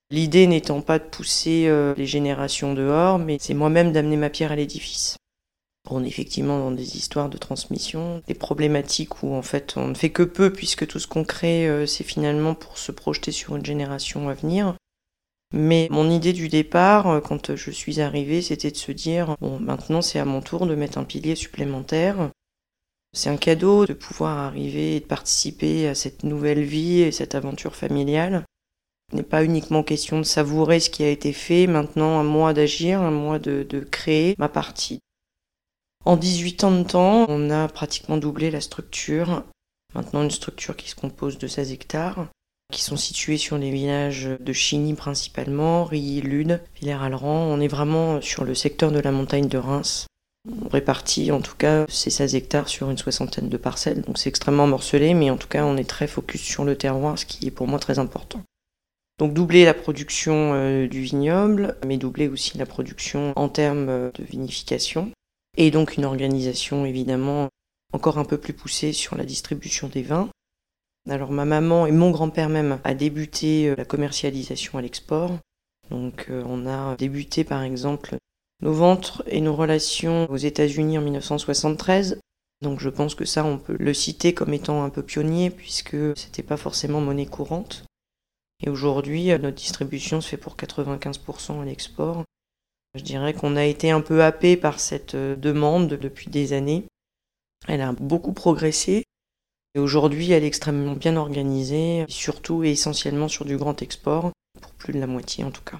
L'idée 0.09 0.47
n'étant 0.47 0.81
pas 0.81 0.97
de 0.97 1.03
pousser 1.03 1.65
euh, 1.67 1.93
les 1.97 2.07
générations 2.07 2.73
dehors, 2.73 3.19
mais 3.19 3.37
c'est 3.39 3.53
moi-même 3.53 3.91
d'amener 3.91 4.17
ma 4.17 4.31
pierre 4.31 4.51
à 4.51 4.55
l'édifice. 4.55 5.17
On 5.87 6.03
est 6.03 6.07
effectivement 6.07 6.57
dans 6.57 6.71
des 6.71 6.97
histoires 6.97 7.29
de 7.29 7.37
transmission, 7.37 8.23
des 8.25 8.33
problématiques 8.33 9.21
où 9.21 9.35
en 9.35 9.43
fait 9.43 9.75
on 9.77 9.89
ne 9.89 9.93
fait 9.93 10.09
que 10.09 10.23
peu 10.23 10.51
puisque 10.51 10.87
tout 10.87 10.97
ce 10.97 11.05
qu'on 11.05 11.23
crée 11.23 11.67
euh, 11.69 11.85
c'est 11.85 12.03
finalement 12.03 12.55
pour 12.55 12.79
se 12.79 12.91
projeter 12.91 13.31
sur 13.31 13.55
une 13.55 13.65
génération 13.65 14.29
à 14.29 14.33
venir. 14.33 14.73
Mais 15.57 15.87
mon 15.89 16.09
idée 16.11 16.33
du 16.33 16.49
départ, 16.49 17.07
euh, 17.07 17.21
quand 17.21 17.55
je 17.55 17.71
suis 17.71 18.01
arrivée, 18.01 18.41
c'était 18.41 18.71
de 18.71 18.75
se 18.77 18.91
dire 18.91 19.37
bon 19.39 19.57
maintenant 19.57 20.01
c'est 20.01 20.19
à 20.19 20.25
mon 20.25 20.41
tour 20.41 20.67
de 20.67 20.75
mettre 20.75 20.97
un 20.97 21.05
pilier 21.05 21.35
supplémentaire. 21.35 22.29
C'est 23.13 23.29
un 23.29 23.37
cadeau 23.37 23.85
de 23.85 23.93
pouvoir 23.93 24.37
arriver 24.37 24.97
et 24.97 24.99
de 24.99 25.05
participer 25.05 25.87
à 25.87 25.95
cette 25.95 26.23
nouvelle 26.23 26.63
vie 26.63 26.99
et 26.99 27.13
cette 27.13 27.35
aventure 27.35 27.77
familiale. 27.77 28.43
Il 29.13 29.15
n'est 29.15 29.23
pas 29.23 29.45
uniquement 29.45 29.81
question 29.81 30.17
de 30.17 30.23
savourer 30.25 30.81
ce 30.81 30.89
qui 30.89 31.03
a 31.03 31.09
été 31.09 31.31
fait, 31.31 31.67
maintenant 31.67 32.19
à 32.19 32.23
moi 32.23 32.53
d'agir, 32.53 33.01
à 33.01 33.11
moi 33.11 33.39
de, 33.39 33.63
de 33.63 33.79
créer 33.79 34.35
ma 34.37 34.49
partie. 34.49 34.99
En 36.03 36.17
18 36.17 36.65
ans 36.65 36.77
de 36.77 36.83
temps, 36.83 37.25
on 37.29 37.49
a 37.49 37.69
pratiquement 37.69 38.17
doublé 38.17 38.51
la 38.51 38.59
structure. 38.59 39.45
Maintenant, 39.93 40.23
une 40.23 40.31
structure 40.31 40.75
qui 40.75 40.89
se 40.89 40.95
compose 40.95 41.37
de 41.37 41.47
16 41.47 41.71
hectares, 41.71 42.27
qui 42.75 42.83
sont 42.83 42.97
situés 42.97 43.37
sur 43.37 43.57
les 43.57 43.71
villages 43.71 44.29
de 44.37 44.53
Chigny 44.53 44.95
principalement, 44.95 45.85
Rilly, 45.85 46.19
Lude, 46.19 46.61
Villers-Alran. 46.75 47.47
On 47.49 47.61
est 47.61 47.69
vraiment 47.69 48.19
sur 48.19 48.43
le 48.43 48.53
secteur 48.53 48.91
de 48.91 48.99
la 48.99 49.13
montagne 49.13 49.47
de 49.47 49.57
Reims. 49.57 50.07
On 50.61 50.67
répartit 50.67 51.31
en 51.31 51.39
tout 51.39 51.55
cas 51.55 51.85
ces 51.87 52.09
16 52.09 52.35
hectares 52.35 52.67
sur 52.67 52.91
une 52.91 52.97
soixantaine 52.97 53.47
de 53.47 53.57
parcelles, 53.57 54.01
donc 54.01 54.17
c'est 54.17 54.29
extrêmement 54.29 54.67
morcelé, 54.67 55.13
mais 55.13 55.31
en 55.31 55.37
tout 55.37 55.47
cas 55.47 55.63
on 55.63 55.77
est 55.77 55.89
très 55.89 56.05
focus 56.05 56.41
sur 56.41 56.65
le 56.65 56.75
terroir, 56.75 57.17
ce 57.17 57.25
qui 57.25 57.47
est 57.47 57.51
pour 57.51 57.67
moi 57.67 57.79
très 57.79 57.97
important. 57.97 58.41
Donc 59.19 59.33
doubler 59.33 59.63
la 59.63 59.73
production 59.73 60.51
euh, 60.53 60.87
du 60.87 61.01
vignoble, 61.01 61.77
mais 61.87 61.95
doubler 61.95 62.27
aussi 62.27 62.57
la 62.57 62.65
production 62.65 63.31
en 63.37 63.47
termes 63.47 63.87
de 63.87 64.23
vinification 64.23 65.11
et 65.57 65.71
donc 65.71 65.95
une 65.95 66.03
organisation 66.03 66.85
évidemment 66.85 67.47
encore 67.93 68.17
un 68.17 68.25
peu 68.25 68.37
plus 68.37 68.53
poussée 68.53 68.91
sur 68.91 69.15
la 69.15 69.23
distribution 69.23 69.87
des 69.87 70.03
vins. 70.03 70.29
Alors 71.09 71.31
ma 71.31 71.45
maman 71.45 71.85
et 71.85 71.91
mon 71.91 72.09
grand-père 72.09 72.49
même 72.49 72.79
a 72.83 72.93
débuté 72.95 73.69
euh, 73.69 73.75
la 73.75 73.85
commercialisation 73.85 74.77
à 74.77 74.81
l'export. 74.81 75.37
Donc 75.91 76.27
euh, 76.29 76.43
on 76.47 76.65
a 76.65 76.95
débuté 76.95 77.43
par 77.43 77.61
exemple 77.61 78.15
nos 78.61 78.73
ventes 78.73 79.21
et 79.27 79.41
nos 79.41 79.55
relations 79.55 80.29
aux 80.31 80.37
États-Unis 80.37 80.97
en 80.97 81.01
1973. 81.01 82.19
Donc 82.61 82.79
je 82.79 82.89
pense 82.89 83.13
que 83.13 83.25
ça 83.25 83.45
on 83.45 83.59
peut 83.59 83.77
le 83.79 83.93
citer 83.93 84.33
comme 84.33 84.53
étant 84.53 84.83
un 84.83 84.89
peu 84.89 85.03
pionnier 85.03 85.51
puisque 85.51 85.97
c'était 86.17 86.43
pas 86.43 86.57
forcément 86.57 87.01
monnaie 87.01 87.27
courante. 87.27 87.85
Et 88.63 88.69
aujourd'hui 88.69 89.31
euh, 89.31 89.37
notre 89.37 89.57
distribution 89.57 90.21
se 90.21 90.29
fait 90.29 90.37
pour 90.37 90.55
95% 90.55 91.61
à 91.61 91.65
l'export 91.65 92.23
je 92.95 93.03
dirais 93.03 93.33
qu'on 93.33 93.57
a 93.57 93.65
été 93.65 93.91
un 93.91 93.99
peu 93.99 94.23
happé 94.23 94.55
par 94.55 94.79
cette 94.79 95.17
demande 95.17 95.89
depuis 95.89 96.29
des 96.29 96.53
années. 96.53 96.85
Elle 97.67 97.81
a 97.81 97.91
beaucoup 97.91 98.31
progressé 98.31 99.03
et 99.75 99.79
aujourd'hui 99.79 100.31
elle 100.31 100.43
est 100.43 100.47
extrêmement 100.47 100.93
bien 100.93 101.17
organisée, 101.17 102.05
surtout 102.07 102.63
et 102.63 102.71
essentiellement 102.71 103.27
sur 103.27 103.45
du 103.45 103.57
grand 103.57 103.81
export, 103.81 104.31
pour 104.59 104.71
plus 104.71 104.93
de 104.93 104.99
la 104.99 105.07
moitié 105.07 105.43
en 105.43 105.51
tout 105.51 105.63
cas. 105.63 105.79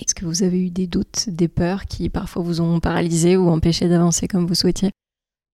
Est-ce 0.00 0.14
que 0.14 0.24
vous 0.24 0.42
avez 0.42 0.58
eu 0.58 0.70
des 0.70 0.86
doutes, 0.86 1.28
des 1.28 1.48
peurs 1.48 1.84
qui 1.84 2.08
parfois 2.08 2.42
vous 2.42 2.62
ont 2.62 2.80
paralysé 2.80 3.36
ou 3.36 3.50
empêché 3.50 3.88
d'avancer 3.88 4.26
comme 4.26 4.46
vous 4.46 4.54
souhaitiez? 4.54 4.90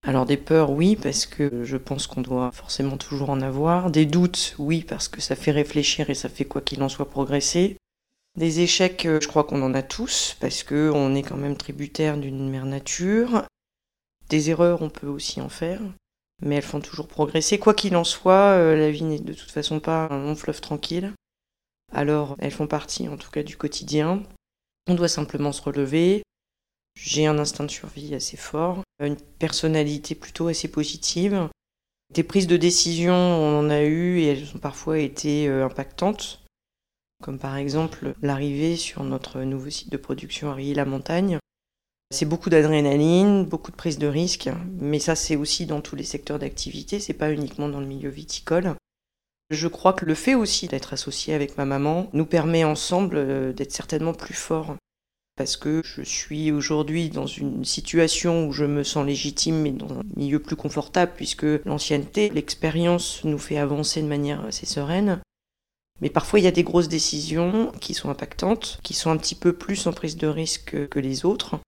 Alors 0.06 0.26
des 0.26 0.36
peurs, 0.36 0.70
oui, 0.70 0.94
parce 0.94 1.26
que 1.26 1.64
je 1.64 1.76
pense 1.76 2.06
qu'on 2.06 2.20
doit 2.20 2.52
forcément 2.52 2.96
toujours 2.96 3.30
en 3.30 3.40
avoir. 3.40 3.90
Des 3.90 4.06
doutes, 4.06 4.54
oui, 4.58 4.84
parce 4.86 5.08
que 5.08 5.20
ça 5.20 5.34
fait 5.34 5.50
réfléchir 5.50 6.08
et 6.08 6.14
ça 6.14 6.28
fait 6.28 6.44
quoi 6.44 6.60
qu'il 6.60 6.82
en 6.84 6.88
soit 6.88 7.10
progresser. 7.10 7.76
Des 8.36 8.60
échecs, 8.60 9.06
euh, 9.06 9.18
je 9.20 9.26
crois 9.26 9.42
qu'on 9.42 9.62
en 9.62 9.74
a 9.74 9.82
tous, 9.82 10.36
parce 10.38 10.62
qu'on 10.62 11.14
est 11.16 11.24
quand 11.24 11.36
même 11.36 11.56
tributaire 11.56 12.16
d'une 12.16 12.48
mère 12.48 12.66
nature. 12.66 13.44
Des 14.28 14.50
erreurs, 14.50 14.82
on 14.82 14.90
peut 14.90 15.08
aussi 15.08 15.40
en 15.40 15.48
faire, 15.48 15.80
mais 16.42 16.56
elles 16.56 16.62
font 16.62 16.80
toujours 16.80 17.08
progresser. 17.08 17.58
Quoi 17.58 17.74
qu'il 17.74 17.96
en 17.96 18.04
soit, 18.04 18.52
euh, 18.56 18.76
la 18.76 18.90
vie 18.90 19.04
n'est 19.04 19.18
de 19.18 19.32
toute 19.32 19.50
façon 19.50 19.80
pas 19.80 20.08
un 20.10 20.22
long 20.22 20.36
fleuve 20.36 20.60
tranquille. 20.60 21.12
Alors, 21.92 22.36
elles 22.38 22.52
font 22.52 22.66
partie, 22.66 23.08
en 23.08 23.16
tout 23.16 23.30
cas, 23.30 23.42
du 23.42 23.56
quotidien. 23.56 24.22
On 24.86 24.94
doit 24.94 25.08
simplement 25.08 25.52
se 25.52 25.62
relever. 25.62 26.22
J'ai 26.94 27.26
un 27.26 27.38
instinct 27.38 27.64
de 27.64 27.70
survie 27.70 28.14
assez 28.14 28.36
fort, 28.36 28.82
une 29.00 29.16
personnalité 29.16 30.14
plutôt 30.14 30.48
assez 30.48 30.68
positive. 30.68 31.48
Des 32.12 32.24
prises 32.24 32.46
de 32.46 32.56
décision, 32.56 33.14
on 33.14 33.60
en 33.60 33.70
a 33.70 33.82
eu 33.82 34.18
et 34.18 34.26
elles 34.26 34.56
ont 34.56 34.58
parfois 34.58 34.98
été 34.98 35.46
euh, 35.46 35.64
impactantes, 35.64 36.42
comme 37.22 37.38
par 37.38 37.56
exemple 37.56 38.14
l'arrivée 38.22 38.76
sur 38.76 39.04
notre 39.04 39.42
nouveau 39.42 39.70
site 39.70 39.92
de 39.92 39.96
production 39.96 40.50
à 40.50 40.58
la 40.58 40.84
montagne 40.84 41.38
C'est 42.10 42.24
beaucoup 42.24 42.48
d'adrénaline, 42.48 43.44
beaucoup 43.44 43.70
de 43.70 43.76
prise 43.76 43.98
de 43.98 44.06
risque, 44.06 44.48
mais 44.80 44.98
ça 44.98 45.14
c'est 45.14 45.36
aussi 45.36 45.66
dans 45.66 45.82
tous 45.82 45.94
les 45.94 46.04
secteurs 46.04 46.38
d'activité, 46.38 47.00
c'est 47.00 47.12
pas 47.12 47.30
uniquement 47.30 47.68
dans 47.68 47.80
le 47.80 47.86
milieu 47.86 48.08
viticole. 48.08 48.74
Je 49.50 49.68
crois 49.68 49.92
que 49.92 50.06
le 50.06 50.14
fait 50.14 50.34
aussi 50.34 50.68
d'être 50.68 50.94
associé 50.94 51.34
avec 51.34 51.58
ma 51.58 51.66
maman 51.66 52.08
nous 52.14 52.24
permet 52.24 52.64
ensemble 52.64 53.16
euh, 53.16 53.52
d'être 53.52 53.72
certainement 53.72 54.14
plus 54.14 54.34
forts 54.34 54.76
parce 55.36 55.56
que 55.56 55.82
je 55.84 56.02
suis 56.02 56.50
aujourd'hui 56.50 57.10
dans 57.10 57.26
une 57.26 57.64
situation 57.64 58.48
où 58.48 58.52
je 58.52 58.64
me 58.64 58.82
sens 58.82 59.06
légitime 59.06 59.60
mais 59.60 59.70
dans 59.70 59.92
un 59.92 60.02
milieu 60.16 60.40
plus 60.40 60.56
confortable 60.56 61.12
puisque 61.14 61.46
l'ancienneté, 61.64 62.28
l'expérience 62.30 63.22
nous 63.24 63.38
fait 63.38 63.56
avancer 63.58 64.02
de 64.02 64.08
manière 64.08 64.44
assez 64.44 64.66
sereine. 64.66 65.20
Mais 66.00 66.10
parfois 66.10 66.40
il 66.40 66.44
y 66.44 66.48
a 66.48 66.52
des 66.52 66.64
grosses 66.64 66.88
décisions 66.88 67.70
qui 67.80 67.94
sont 67.94 68.10
impactantes, 68.10 68.80
qui 68.82 68.94
sont 68.94 69.10
un 69.10 69.16
petit 69.16 69.34
peu 69.34 69.52
plus 69.52 69.86
en 69.86 69.92
prise 69.92 70.16
de 70.16 70.26
risque 70.26 70.88
que 70.88 70.98
les 70.98 71.24
autres. 71.24 71.60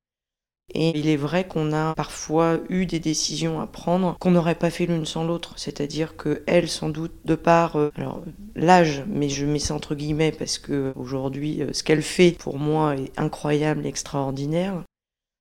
Et 0.73 0.97
il 0.99 1.09
est 1.09 1.17
vrai 1.17 1.47
qu'on 1.47 1.73
a 1.73 1.95
parfois 1.95 2.59
eu 2.69 2.87
des 2.87 3.01
décisions 3.01 3.61
à 3.61 3.67
prendre 3.67 4.17
qu'on 4.21 4.31
n'aurait 4.31 4.55
pas 4.55 4.71
fait 4.71 4.87
l'une 4.87 5.07
sans 5.07 5.25
l'autre. 5.25 5.55
C'est-à-dire 5.57 6.17
que 6.17 6.43
elle, 6.47 6.69
sans 6.69 6.89
doute, 6.89 7.13
de 7.25 7.35
par 7.35 7.77
euh, 7.77 7.91
l'âge, 8.55 9.05
mais 9.09 9.29
je 9.29 9.47
mets 9.47 9.59
ça 9.59 9.75
entre 9.75 9.95
guillemets 9.95 10.33
parce 10.33 10.59
que 10.59 10.93
aujourd'hui, 10.97 11.63
euh, 11.63 11.73
ce 11.73 11.83
qu'elle 11.83 12.03
fait 12.03 12.33
pour 12.33 12.59
moi 12.59 12.95
est 12.97 13.19
incroyable, 13.19 13.87
extraordinaire. 13.87 14.85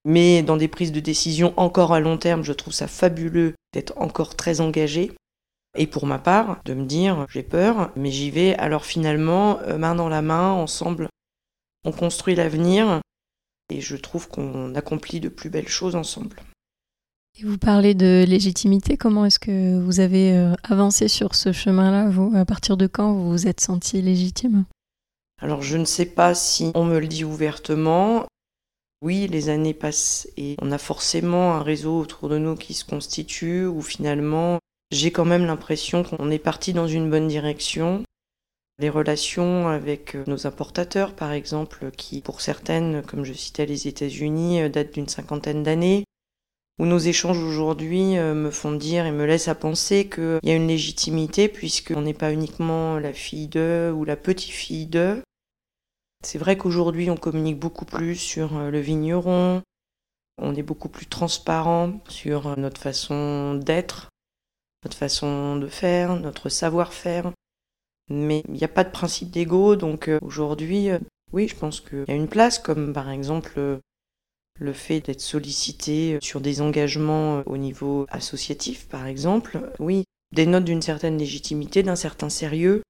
Mais 0.05 0.41
dans 0.41 0.57
des 0.57 0.67
prises 0.67 0.91
de 0.91 0.99
décision 0.99 1.53
encore 1.57 1.93
à 1.93 1.99
long 1.99 2.17
terme, 2.17 2.43
je 2.43 2.53
trouve 2.53 2.73
ça 2.73 2.87
fabuleux 2.87 3.53
d'être 3.73 3.93
encore 3.97 4.35
très 4.35 4.61
engagée. 4.61 5.11
Et 5.77 5.85
pour 5.85 6.07
ma 6.07 6.17
part, 6.17 6.61
de 6.65 6.73
me 6.73 6.85
dire 6.85 7.27
j'ai 7.29 7.43
peur, 7.43 7.91
mais 7.95 8.09
j'y 8.09 8.31
vais. 8.31 8.55
Alors 8.55 8.85
finalement, 8.85 9.59
euh, 9.59 9.77
main 9.77 9.93
dans 9.93 10.09
la 10.09 10.23
main, 10.23 10.51
ensemble, 10.51 11.07
on 11.85 11.91
construit 11.91 12.35
l'avenir 12.35 13.01
et 13.69 13.81
je 13.81 13.95
trouve 13.95 14.27
qu'on 14.27 14.75
accomplit 14.75 15.19
de 15.19 15.29
plus 15.29 15.49
belles 15.49 15.67
choses 15.67 15.95
ensemble. 15.95 16.37
Et 17.39 17.45
vous 17.45 17.57
parlez 17.57 17.93
de 17.93 18.25
légitimité, 18.27 18.97
comment 18.97 19.25
est-ce 19.25 19.39
que 19.39 19.79
vous 19.79 19.99
avez 19.99 20.33
euh, 20.33 20.53
avancé 20.63 21.07
sur 21.07 21.35
ce 21.35 21.51
chemin-là 21.51 22.09
Vous, 22.09 22.33
à 22.35 22.43
partir 22.43 22.75
de 22.75 22.87
quand 22.87 23.13
vous 23.13 23.29
vous 23.29 23.47
êtes 23.47 23.61
senti 23.61 24.01
légitime? 24.01 24.65
Alors 25.41 25.61
je 25.61 25.77
ne 25.77 25.85
sais 25.85 26.05
pas 26.05 26.35
si 26.35 26.71
on 26.75 26.83
me 26.83 26.99
le 26.99 27.07
dit 27.07 27.23
ouvertement. 27.23 28.25
Oui, 29.01 29.27
les 29.27 29.47
années 29.47 29.73
passent 29.73 30.27
et 30.35 30.55
on 30.61 30.71
a 30.71 30.77
forcément 30.77 31.53
un 31.53 31.63
réseau 31.63 31.99
autour 31.99 32.27
de 32.27 32.37
nous 32.37 32.55
qui 32.55 32.73
se 32.73 32.83
constitue 32.83 33.65
où 33.65 33.81
finalement 33.81 34.59
j'ai 34.91 35.11
quand 35.11 35.23
même 35.23 35.45
l'impression 35.45 36.03
qu'on 36.03 36.31
est 36.31 36.39
parti 36.39 36.73
dans 36.73 36.87
une 36.87 37.09
bonne 37.09 37.29
direction. 37.29 38.03
Les 38.79 38.89
relations 38.89 39.67
avec 39.67 40.15
euh, 40.15 40.23
nos 40.25 40.47
importateurs, 40.47 41.13
par 41.13 41.33
exemple, 41.33 41.91
qui 41.91 42.21
pour 42.21 42.39
certaines, 42.39 43.03
comme 43.03 43.25
je 43.25 43.33
citais 43.33 43.65
les 43.65 43.89
États-Unis, 43.89 44.61
euh, 44.61 44.69
datent 44.69 44.93
d'une 44.93 45.09
cinquantaine 45.09 45.63
d'années, 45.63 46.05
où 46.79 46.85
nos 46.85 46.97
échanges 46.97 47.43
aujourd'hui 47.43 48.17
euh, 48.17 48.33
me 48.33 48.51
font 48.51 48.71
dire 48.71 49.05
et 49.05 49.11
me 49.11 49.25
laissent 49.25 49.49
à 49.49 49.55
penser 49.55 50.07
qu'il 50.07 50.39
y 50.43 50.51
a 50.51 50.55
une 50.55 50.69
légitimité 50.69 51.49
puisqu'on 51.49 52.03
n'est 52.03 52.13
pas 52.13 52.31
uniquement 52.31 52.97
la 52.99 53.11
fille 53.11 53.49
d'eux 53.49 53.91
ou 53.91 54.05
la 54.05 54.15
petite-fille 54.15 54.87
d'eux. 54.87 55.21
C'est 56.23 56.39
vrai 56.39 56.57
qu'aujourd'hui 56.57 57.09
on 57.09 57.17
communique 57.17 57.59
beaucoup 57.59 57.85
plus 57.85 58.15
sur 58.15 58.59
le 58.59 58.79
vigneron, 58.79 59.61
on 60.37 60.55
est 60.55 60.63
beaucoup 60.63 60.89
plus 60.89 61.05
transparent 61.05 61.99
sur 62.07 62.57
notre 62.57 62.79
façon 62.79 63.55
d'être, 63.55 64.09
notre 64.85 64.97
façon 64.97 65.57
de 65.57 65.67
faire, 65.67 66.15
notre 66.15 66.47
savoir-faire. 66.47 67.31
Mais 68.09 68.43
il 68.47 68.55
n'y 68.55 68.63
a 68.63 68.69
pas 68.69 68.83
de 68.83 68.89
principe 68.89 69.29
d'ego, 69.29 69.75
donc 69.75 70.07
euh, 70.07 70.17
aujourd'hui, 70.21 70.89
euh, 70.89 70.99
oui, 71.31 71.47
je 71.47 71.55
pense 71.55 71.79
qu'il 71.79 72.05
y 72.07 72.11
a 72.11 72.15
une 72.15 72.27
place, 72.27 72.57
comme 72.57 72.91
par 72.91 73.09
exemple 73.09 73.53
euh, 73.57 73.77
le 74.59 74.73
fait 74.73 74.99
d'être 74.99 75.21
sollicité 75.21 76.17
sur 76.21 76.41
des 76.41 76.61
engagements 76.61 77.43
au 77.45 77.57
niveau 77.57 78.07
associatif, 78.09 78.87
par 78.87 79.05
exemple, 79.05 79.71
oui, 79.79 80.05
dénote 80.33 80.65
d'une 80.65 80.81
certaine 80.81 81.17
légitimité, 81.17 81.83
d'un 81.83 81.95
certain 81.95 82.29
sérieux. 82.29 82.81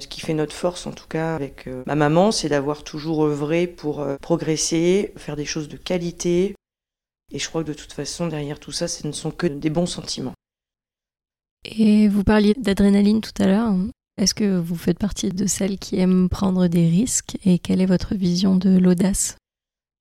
Ce 0.00 0.06
qui 0.06 0.20
fait 0.20 0.32
notre 0.32 0.54
force, 0.54 0.86
en 0.86 0.92
tout 0.92 1.08
cas, 1.08 1.34
avec 1.34 1.68
ma 1.86 1.96
maman, 1.96 2.30
c'est 2.30 2.48
d'avoir 2.48 2.84
toujours 2.84 3.24
œuvré 3.24 3.66
pour 3.66 4.06
progresser, 4.22 5.12
faire 5.16 5.34
des 5.34 5.44
choses 5.44 5.68
de 5.68 5.76
qualité. 5.76 6.54
Et 7.32 7.40
je 7.40 7.48
crois 7.48 7.64
que 7.64 7.68
de 7.68 7.74
toute 7.74 7.92
façon, 7.92 8.28
derrière 8.28 8.60
tout 8.60 8.70
ça, 8.70 8.86
ce 8.86 9.04
ne 9.06 9.12
sont 9.12 9.32
que 9.32 9.48
des 9.48 9.70
bons 9.70 9.86
sentiments. 9.86 10.34
Et 11.64 12.06
vous 12.06 12.22
parliez 12.22 12.54
d'adrénaline 12.54 13.20
tout 13.20 13.42
à 13.42 13.46
l'heure. 13.46 13.74
Est-ce 14.18 14.34
que 14.34 14.58
vous 14.58 14.74
faites 14.74 14.98
partie 14.98 15.28
de 15.28 15.46
celles 15.46 15.78
qui 15.78 16.00
aiment 16.00 16.28
prendre 16.28 16.66
des 16.66 16.88
risques 16.88 17.38
et 17.44 17.60
quelle 17.60 17.80
est 17.80 17.86
votre 17.86 18.16
vision 18.16 18.56
de 18.56 18.76
l'audace? 18.76 19.36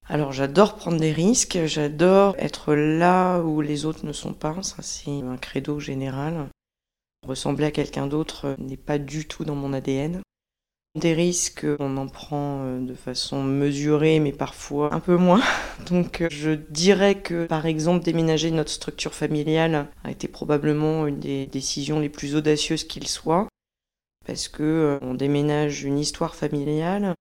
Alors 0.10 0.32
j'adore 0.32 0.76
prendre 0.76 1.00
des 1.00 1.12
risques, 1.12 1.60
j'adore 1.66 2.36
être 2.40 2.74
là 2.74 3.42
où 3.42 3.62
les 3.62 3.86
autres 3.86 4.08
ne 4.08 4.14
sont 4.14 4.34
pas, 4.34 4.64
ça 4.64 4.82
c'est 4.82 5.12
un 5.22 5.38
credo 5.38 5.80
général. 5.80 6.48
Ressembler 7.28 7.66
à 7.66 7.72
quelqu'un 7.72 8.08
d'autre 8.08 8.56
n'est 8.58 8.76
pas 8.76 8.98
du 8.98 9.28
tout 9.28 9.46
dans 9.46 9.54
mon 9.54 9.72
ADN. 9.72 10.22
Des 10.96 11.14
risques, 11.14 11.68
on 11.78 11.96
en 11.98 12.08
prend 12.08 12.64
euh, 12.64 12.80
de 12.80 12.96
façon 12.96 13.44
mesurée, 13.44 14.20
mais 14.20 14.32
parfois 14.32 14.92
un 14.96 15.00
peu 15.00 15.16
moins. 15.16 15.44
Donc 15.92 16.22
euh, 16.22 16.28
je 16.32 16.52
dirais 16.52 17.22
que 17.22 17.46
par 17.46 17.68
exemple 17.68 18.04
déménager 18.04 18.50
notre 18.50 18.72
structure 18.72 19.14
familiale 19.14 19.90
a 20.04 20.10
été 20.10 20.28
probablement 20.28 21.06
une 21.06 21.20
des 21.20 21.46
décisions 21.46 22.00
les 22.00 22.10
plus 22.10 22.36
audacieuses 22.36 22.86
qu'il 22.86 23.08
soit 23.08 23.48
parce 24.27 24.50
que 24.50 24.63
euh, 24.63 25.00
on 25.01 25.13
déménage 25.13 25.84
une 25.84 25.98
histoire 25.98 26.36
familiale, 26.36 27.15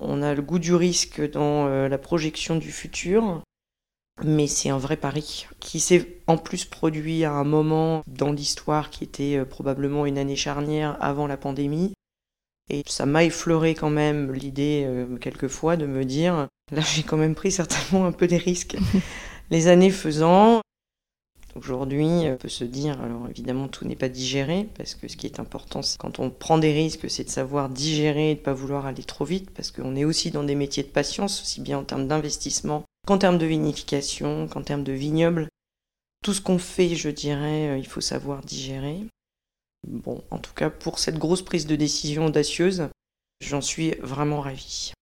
on 0.00 0.20
a 0.20 0.34
le 0.34 0.42
goût 0.42 0.58
du 0.58 0.74
risque 0.74 1.22
dans 1.30 1.68
euh, 1.68 1.88
la 1.88 1.96
projection 1.96 2.56
du 2.56 2.72
futur, 2.72 3.42
mais 4.24 4.48
c'est 4.48 4.68
un 4.68 4.78
vrai 4.78 4.96
pari 4.96 5.46
qui 5.60 5.78
s'est 5.78 6.22
en 6.26 6.36
plus 6.36 6.64
produit 6.64 7.24
à 7.24 7.32
un 7.32 7.44
moment 7.44 8.02
dans 8.08 8.32
l'histoire 8.32 8.90
qui 8.90 9.04
était 9.04 9.36
euh, 9.36 9.44
probablement 9.44 10.06
une 10.06 10.18
année 10.18 10.36
charnière 10.36 10.98
avant 11.00 11.28
la 11.28 11.36
pandémie. 11.36 11.94
Et 12.68 12.82
ça 12.86 13.06
m'a 13.06 13.24
effleuré 13.24 13.74
quand 13.74 13.90
même 13.90 14.32
l'idée 14.32 14.88
quelquefois 15.20 15.76
de 15.76 15.84
me 15.84 16.02
dire, 16.06 16.48
là 16.72 16.80
j'ai 16.80 17.02
quand 17.02 17.18
même 17.18 17.34
pris 17.34 17.52
certainement 17.52 18.06
un 18.06 18.12
peu 18.12 18.26
des 18.26 18.38
risques. 18.38 18.76
Les 19.50 19.68
années 19.68 19.90
faisant, 19.90 20.62
Aujourd'hui, 21.56 22.06
on 22.06 22.36
peut 22.36 22.48
se 22.48 22.64
dire, 22.64 23.00
alors 23.00 23.28
évidemment 23.30 23.68
tout 23.68 23.86
n'est 23.86 23.94
pas 23.94 24.08
digéré, 24.08 24.68
parce 24.76 24.96
que 24.96 25.06
ce 25.06 25.16
qui 25.16 25.26
est 25.26 25.38
important, 25.38 25.82
quand 25.98 26.18
on 26.18 26.28
prend 26.28 26.58
des 26.58 26.72
risques, 26.72 27.08
c'est 27.08 27.24
de 27.24 27.30
savoir 27.30 27.68
digérer 27.68 28.32
et 28.32 28.34
de 28.34 28.40
ne 28.40 28.44
pas 28.44 28.52
vouloir 28.52 28.86
aller 28.86 29.04
trop 29.04 29.24
vite, 29.24 29.50
parce 29.50 29.70
qu'on 29.70 29.94
est 29.94 30.04
aussi 30.04 30.32
dans 30.32 30.42
des 30.42 30.56
métiers 30.56 30.82
de 30.82 30.88
patience, 30.88 31.40
aussi 31.42 31.60
bien 31.60 31.78
en 31.78 31.84
termes 31.84 32.08
d'investissement 32.08 32.84
qu'en 33.06 33.18
termes 33.18 33.38
de 33.38 33.46
vinification, 33.46 34.48
qu'en 34.48 34.62
termes 34.62 34.82
de 34.82 34.92
vignoble. 34.92 35.48
Tout 36.24 36.32
ce 36.32 36.40
qu'on 36.40 36.58
fait, 36.58 36.96
je 36.96 37.10
dirais, 37.10 37.68
euh, 37.68 37.78
il 37.78 37.86
faut 37.86 38.00
savoir 38.00 38.40
digérer. 38.40 39.04
Bon, 39.86 40.24
en 40.30 40.38
tout 40.38 40.54
cas, 40.54 40.70
pour 40.70 40.98
cette 40.98 41.18
grosse 41.18 41.42
prise 41.42 41.66
de 41.66 41.76
décision 41.76 42.26
audacieuse, 42.26 42.88
j'en 43.40 43.60
suis 43.60 43.90
vraiment 44.00 44.40
ravie. 44.40 44.92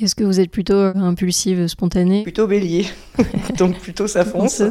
Est-ce 0.00 0.14
que 0.14 0.24
vous 0.24 0.40
êtes 0.40 0.50
plutôt 0.50 0.74
impulsive, 0.74 1.66
spontanée? 1.66 2.22
Plutôt 2.22 2.46
bélier, 2.46 2.86
donc 3.58 3.78
plutôt 3.78 4.06
ça 4.06 4.24
fonce. 4.24 4.62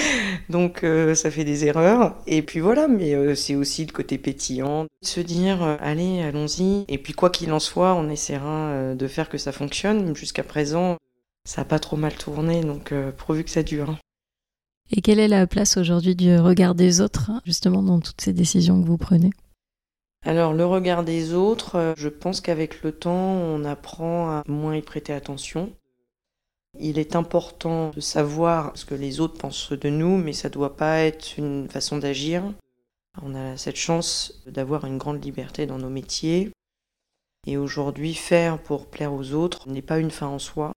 donc 0.48 0.82
euh, 0.82 1.14
ça 1.14 1.30
fait 1.30 1.44
des 1.44 1.66
erreurs. 1.66 2.16
Et 2.26 2.42
puis 2.42 2.60
voilà, 2.60 2.88
mais 2.88 3.14
euh, 3.14 3.34
c'est 3.34 3.54
aussi 3.54 3.84
le 3.84 3.92
côté 3.92 4.18
pétillant. 4.18 4.86
Se 5.02 5.20
dire, 5.20 5.62
euh, 5.62 5.76
allez, 5.80 6.22
allons-y. 6.22 6.84
Et 6.88 6.98
puis 6.98 7.12
quoi 7.12 7.30
qu'il 7.30 7.52
en 7.52 7.60
soit, 7.60 7.94
on 7.94 8.08
essaiera 8.08 8.94
de 8.94 9.06
faire 9.08 9.28
que 9.28 9.38
ça 9.38 9.52
fonctionne. 9.52 10.16
Jusqu'à 10.16 10.42
présent, 10.42 10.96
ça 11.44 11.62
n'a 11.62 11.64
pas 11.66 11.78
trop 11.78 11.96
mal 11.96 12.14
tourné, 12.14 12.62
donc 12.62 12.94
pourvu 13.18 13.44
que 13.44 13.50
ça 13.50 13.62
dure. 13.62 13.96
Et 14.94 15.00
quelle 15.00 15.20
est 15.20 15.28
la 15.28 15.46
place 15.46 15.76
aujourd'hui 15.76 16.14
du 16.14 16.36
regard 16.36 16.74
des 16.74 17.00
autres, 17.00 17.30
justement, 17.46 17.82
dans 17.82 18.00
toutes 18.00 18.20
ces 18.20 18.32
décisions 18.32 18.80
que 18.80 18.86
vous 18.86 18.98
prenez? 18.98 19.30
Alors 20.24 20.52
le 20.52 20.64
regard 20.64 21.02
des 21.02 21.34
autres, 21.34 21.76
euh, 21.76 21.94
je 21.96 22.08
pense 22.08 22.40
qu'avec 22.40 22.82
le 22.82 22.92
temps, 22.92 23.10
on 23.10 23.64
apprend 23.64 24.30
à 24.30 24.42
moins 24.46 24.76
y 24.76 24.82
prêter 24.82 25.12
attention. 25.12 25.72
Il 26.78 26.98
est 26.98 27.16
important 27.16 27.90
de 27.90 28.00
savoir 28.00 28.72
ce 28.76 28.86
que 28.86 28.94
les 28.94 29.20
autres 29.20 29.36
pensent 29.36 29.72
de 29.72 29.88
nous, 29.90 30.16
mais 30.16 30.32
ça 30.32 30.48
ne 30.48 30.54
doit 30.54 30.76
pas 30.76 30.98
être 30.98 31.36
une 31.36 31.68
façon 31.68 31.98
d'agir. 31.98 32.44
On 33.20 33.34
a 33.34 33.56
cette 33.56 33.76
chance 33.76 34.42
d'avoir 34.46 34.86
une 34.86 34.96
grande 34.96 35.22
liberté 35.22 35.66
dans 35.66 35.78
nos 35.78 35.90
métiers. 35.90 36.50
Et 37.46 37.56
aujourd'hui, 37.56 38.14
faire 38.14 38.58
pour 38.62 38.86
plaire 38.86 39.12
aux 39.12 39.32
autres 39.32 39.68
n'est 39.68 39.82
pas 39.82 39.98
une 39.98 40.12
fin 40.12 40.28
en 40.28 40.38
soi. 40.38 40.72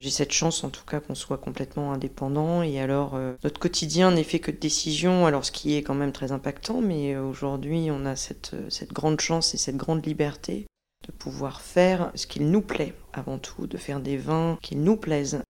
J'ai 0.00 0.10
cette 0.10 0.32
chance 0.32 0.62
en 0.62 0.70
tout 0.70 0.84
cas 0.84 1.00
qu'on 1.00 1.14
soit 1.14 1.38
complètement 1.38 1.92
indépendant 1.92 2.62
et 2.62 2.80
alors 2.80 3.14
euh, 3.14 3.34
notre 3.42 3.58
quotidien 3.58 4.12
n'est 4.12 4.24
fait 4.24 4.38
que 4.38 4.52
de 4.52 4.56
décisions, 4.56 5.26
alors 5.26 5.44
ce 5.44 5.52
qui 5.52 5.74
est 5.74 5.82
quand 5.82 5.94
même 5.94 6.12
très 6.12 6.30
impactant, 6.30 6.80
mais 6.80 7.14
euh, 7.14 7.22
aujourd'hui 7.22 7.88
on 7.90 8.06
a 8.06 8.14
cette, 8.14 8.54
euh, 8.54 8.70
cette 8.70 8.92
grande 8.92 9.20
chance 9.20 9.54
et 9.54 9.58
cette 9.58 9.76
grande 9.76 10.06
liberté 10.06 10.66
de 11.06 11.12
pouvoir 11.12 11.60
faire 11.60 12.12
ce 12.14 12.26
qu'il 12.26 12.50
nous 12.50 12.62
plaît 12.62 12.94
avant 13.12 13.38
tout, 13.38 13.66
de 13.66 13.76
faire 13.76 14.00
des 14.00 14.16
vins 14.16 14.58
qui 14.62 14.76
nous 14.76 14.96
plaisent. 14.96 15.42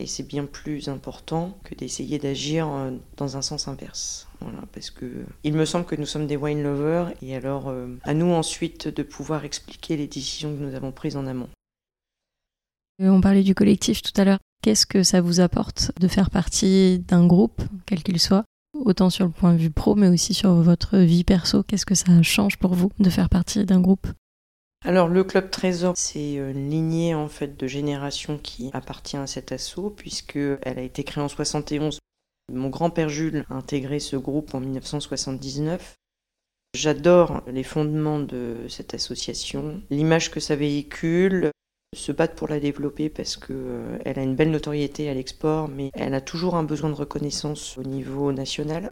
Et 0.00 0.06
c'est 0.06 0.22
bien 0.22 0.46
plus 0.46 0.88
important 0.88 1.58
que 1.64 1.74
d'essayer 1.74 2.18
d'agir 2.18 2.68
euh, 2.68 2.92
dans 3.16 3.36
un 3.36 3.42
sens 3.42 3.66
inverse. 3.66 4.28
Voilà, 4.40 4.62
parce 4.72 4.90
que 4.90 5.24
il 5.42 5.54
me 5.54 5.64
semble 5.64 5.86
que 5.86 5.96
nous 5.96 6.06
sommes 6.06 6.28
des 6.28 6.36
wine 6.36 6.62
lovers 6.62 7.12
et 7.20 7.34
alors 7.34 7.68
euh, 7.68 7.88
à 8.04 8.14
nous 8.14 8.30
ensuite 8.30 8.86
de 8.86 9.02
pouvoir 9.02 9.44
expliquer 9.44 9.96
les 9.96 10.06
décisions 10.06 10.54
que 10.54 10.62
nous 10.62 10.76
avons 10.76 10.92
prises 10.92 11.16
en 11.16 11.26
amont. 11.26 11.48
Euh, 13.00 13.08
on 13.08 13.20
parlait 13.20 13.42
du 13.42 13.54
collectif 13.54 14.02
tout 14.02 14.18
à 14.20 14.24
l'heure. 14.24 14.38
Qu'est-ce 14.62 14.86
que 14.86 15.02
ça 15.02 15.20
vous 15.20 15.40
apporte 15.40 15.92
de 16.00 16.08
faire 16.08 16.30
partie 16.30 16.98
d'un 16.98 17.26
groupe, 17.26 17.62
quel 17.86 18.02
qu'il 18.02 18.18
soit, 18.18 18.44
autant 18.74 19.08
sur 19.08 19.24
le 19.24 19.30
point 19.30 19.52
de 19.52 19.58
vue 19.58 19.70
pro, 19.70 19.94
mais 19.94 20.08
aussi 20.08 20.34
sur 20.34 20.52
votre 20.54 20.98
vie 20.98 21.22
perso? 21.22 21.62
Qu'est-ce 21.62 21.86
que 21.86 21.94
ça 21.94 22.22
change 22.22 22.56
pour 22.58 22.74
vous 22.74 22.90
de 22.98 23.08
faire 23.08 23.28
partie 23.28 23.64
d'un 23.64 23.80
groupe? 23.80 24.08
Alors 24.84 25.08
le 25.08 25.24
club 25.24 25.50
Trésor, 25.50 25.94
c'est 25.96 26.34
une 26.34 26.70
lignée 26.70 27.14
en 27.14 27.28
fait 27.28 27.58
de 27.58 27.66
génération 27.66 28.38
qui 28.38 28.70
appartient 28.72 29.16
à 29.16 29.26
cet 29.26 29.50
assaut 29.52 29.90
puisque 29.90 30.36
elle 30.36 30.78
a 30.78 30.82
été 30.82 31.02
créée 31.02 31.22
en 31.22 31.28
71. 31.28 31.98
Mon 32.52 32.68
grand-père 32.68 33.08
Jules 33.08 33.44
a 33.50 33.54
intégré 33.54 33.98
ce 33.98 34.16
groupe 34.16 34.54
en 34.54 34.60
1979. 34.60 35.96
J'adore 36.74 37.42
les 37.48 37.64
fondements 37.64 38.20
de 38.20 38.66
cette 38.68 38.94
association, 38.94 39.82
l'image 39.90 40.30
que 40.30 40.38
ça 40.38 40.54
véhicule, 40.54 41.50
se 41.96 42.12
battre 42.12 42.34
pour 42.34 42.48
la 42.48 42.60
développer 42.60 43.08
parce 43.08 43.36
qu'elle 43.36 43.56
euh, 43.56 44.14
a 44.14 44.22
une 44.22 44.36
belle 44.36 44.50
notoriété 44.50 45.08
à 45.08 45.14
l'export, 45.14 45.68
mais 45.68 45.90
elle 45.94 46.14
a 46.14 46.20
toujours 46.20 46.54
un 46.54 46.64
besoin 46.64 46.90
de 46.90 46.94
reconnaissance 46.94 47.78
au 47.78 47.82
niveau 47.82 48.32
national. 48.32 48.90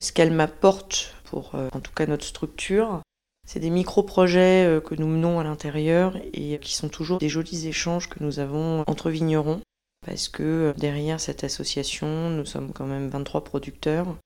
Ce 0.00 0.12
qu'elle 0.12 0.32
m'apporte 0.32 1.14
pour, 1.24 1.54
euh, 1.54 1.68
en 1.72 1.80
tout 1.80 1.92
cas, 1.92 2.06
notre 2.06 2.24
structure, 2.24 3.02
c'est 3.46 3.60
des 3.60 3.70
micro-projets 3.70 4.66
euh, 4.66 4.80
que 4.80 4.94
nous 4.94 5.06
menons 5.06 5.38
à 5.38 5.44
l'intérieur 5.44 6.16
et 6.32 6.58
qui 6.58 6.74
sont 6.74 6.88
toujours 6.88 7.18
des 7.18 7.28
jolis 7.28 7.66
échanges 7.66 8.08
que 8.08 8.22
nous 8.22 8.40
avons 8.40 8.84
entre 8.86 9.10
vignerons. 9.10 9.60
Parce 10.06 10.28
que 10.28 10.72
derrière 10.78 11.20
cette 11.20 11.44
association, 11.44 12.30
nous 12.30 12.46
sommes 12.46 12.72
quand 12.72 12.86
même 12.86 13.08
23 13.08 13.42
producteurs. 13.42 14.16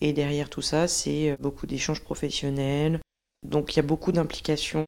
Et 0.00 0.12
derrière 0.12 0.48
tout 0.48 0.62
ça, 0.62 0.86
c'est 0.86 1.36
beaucoup 1.40 1.66
d'échanges 1.66 2.02
professionnels. 2.02 3.00
Donc 3.44 3.74
il 3.74 3.78
y 3.78 3.80
a 3.80 3.82
beaucoup 3.82 4.12
d'implications. 4.12 4.86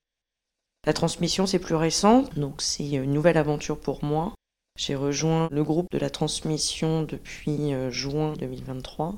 La 0.86 0.92
transmission, 0.94 1.46
c'est 1.46 1.58
plus 1.58 1.74
récent, 1.74 2.24
donc 2.36 2.62
c'est 2.62 2.88
une 2.90 3.12
nouvelle 3.12 3.36
aventure 3.36 3.78
pour 3.78 4.02
moi. 4.02 4.34
J'ai 4.78 4.94
rejoint 4.94 5.48
le 5.50 5.62
groupe 5.62 5.90
de 5.92 5.98
la 5.98 6.08
transmission 6.08 7.02
depuis 7.02 7.72
juin 7.90 8.32
2023. 8.38 9.16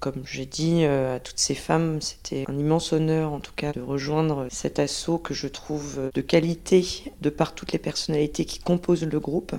Comme 0.00 0.22
j'ai 0.24 0.46
dit 0.46 0.84
euh, 0.84 1.16
à 1.16 1.20
toutes 1.20 1.38
ces 1.38 1.54
femmes, 1.54 2.00
c'était 2.00 2.44
un 2.48 2.58
immense 2.58 2.94
honneur 2.94 3.32
en 3.32 3.40
tout 3.40 3.52
cas 3.54 3.72
de 3.72 3.82
rejoindre 3.82 4.48
cet 4.50 4.78
assaut 4.78 5.18
que 5.18 5.34
je 5.34 5.46
trouve 5.46 6.10
de 6.14 6.20
qualité 6.22 7.12
de 7.20 7.28
par 7.28 7.54
toutes 7.54 7.72
les 7.72 7.78
personnalités 7.78 8.46
qui 8.46 8.60
composent 8.60 9.04
le 9.04 9.20
groupe. 9.20 9.54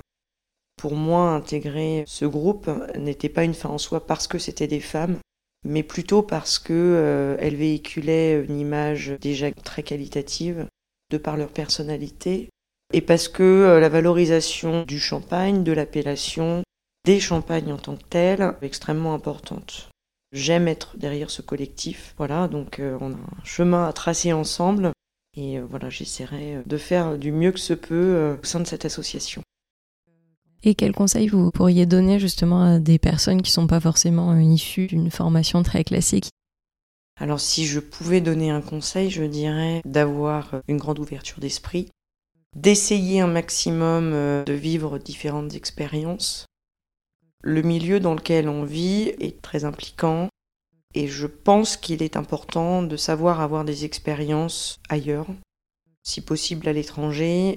Pour 0.76 0.96
moi, 0.96 1.30
intégrer 1.30 2.02
ce 2.08 2.24
groupe 2.24 2.68
n'était 2.98 3.28
pas 3.28 3.44
une 3.44 3.54
fin 3.54 3.68
en 3.68 3.78
soi 3.78 4.04
parce 4.04 4.26
que 4.26 4.40
c'était 4.40 4.66
des 4.66 4.80
femmes, 4.80 5.18
mais 5.64 5.84
plutôt 5.84 6.22
parce 6.22 6.58
qu'elles 6.58 6.76
euh, 6.76 7.36
véhiculaient 7.52 8.44
une 8.44 8.58
image 8.58 9.14
déjà 9.20 9.52
très 9.52 9.84
qualitative 9.84 10.66
de 11.12 11.18
par 11.18 11.36
leur 11.36 11.50
personnalité 11.50 12.48
et 12.92 13.00
parce 13.00 13.28
que 13.28 13.42
euh, 13.42 13.80
la 13.80 13.88
valorisation 13.88 14.84
du 14.84 14.98
champagne, 14.98 15.62
de 15.64 15.72
l'appellation, 15.72 16.62
des 17.04 17.20
champagnes 17.20 17.72
en 17.72 17.78
tant 17.78 17.96
que 17.96 18.04
telles, 18.08 18.54
est 18.60 18.66
extrêmement 18.66 19.14
importante. 19.14 19.90
J'aime 20.32 20.68
être 20.68 20.96
derrière 20.96 21.30
ce 21.30 21.42
collectif. 21.42 22.14
Voilà, 22.16 22.48
donc 22.48 22.78
euh, 22.80 22.96
on 23.00 23.12
a 23.12 23.16
un 23.16 23.44
chemin 23.44 23.86
à 23.86 23.92
tracer 23.92 24.32
ensemble. 24.32 24.92
Et 25.36 25.58
euh, 25.58 25.66
voilà, 25.68 25.88
j'essaierai 25.88 26.58
de 26.64 26.76
faire 26.76 27.16
du 27.16 27.32
mieux 27.32 27.52
que 27.52 27.60
ce 27.60 27.74
peut 27.74 28.36
au 28.42 28.44
sein 28.44 28.60
de 28.60 28.66
cette 28.66 28.84
association. 28.84 29.42
Et 30.64 30.74
quels 30.74 30.92
conseils 30.92 31.28
vous 31.28 31.50
pourriez 31.50 31.86
donner 31.86 32.20
justement 32.20 32.62
à 32.62 32.78
des 32.78 32.98
personnes 32.98 33.42
qui 33.42 33.50
ne 33.50 33.54
sont 33.54 33.66
pas 33.66 33.80
forcément 33.80 34.38
issues 34.38 34.86
d'une 34.86 35.10
formation 35.10 35.62
très 35.62 35.82
classique? 35.82 36.30
Alors 37.22 37.38
si 37.38 37.66
je 37.66 37.78
pouvais 37.78 38.20
donner 38.20 38.50
un 38.50 38.60
conseil, 38.60 39.08
je 39.08 39.22
dirais 39.22 39.80
d'avoir 39.84 40.60
une 40.66 40.76
grande 40.76 40.98
ouverture 40.98 41.38
d'esprit, 41.38 41.88
d'essayer 42.56 43.20
un 43.20 43.28
maximum 43.28 44.10
de 44.10 44.52
vivre 44.52 44.98
différentes 44.98 45.54
expériences, 45.54 46.46
le 47.40 47.62
milieu 47.62 48.00
dans 48.00 48.16
lequel 48.16 48.48
on 48.48 48.64
vit 48.64 49.12
est 49.20 49.40
très 49.40 49.64
impliquant 49.64 50.30
et 50.94 51.06
je 51.06 51.28
pense 51.28 51.76
qu'il 51.76 52.02
est 52.02 52.16
important 52.16 52.82
de 52.82 52.96
savoir 52.96 53.40
avoir 53.40 53.64
des 53.64 53.84
expériences 53.84 54.80
ailleurs, 54.88 55.28
si 56.02 56.22
possible 56.22 56.68
à 56.68 56.72
l'étranger, 56.72 57.54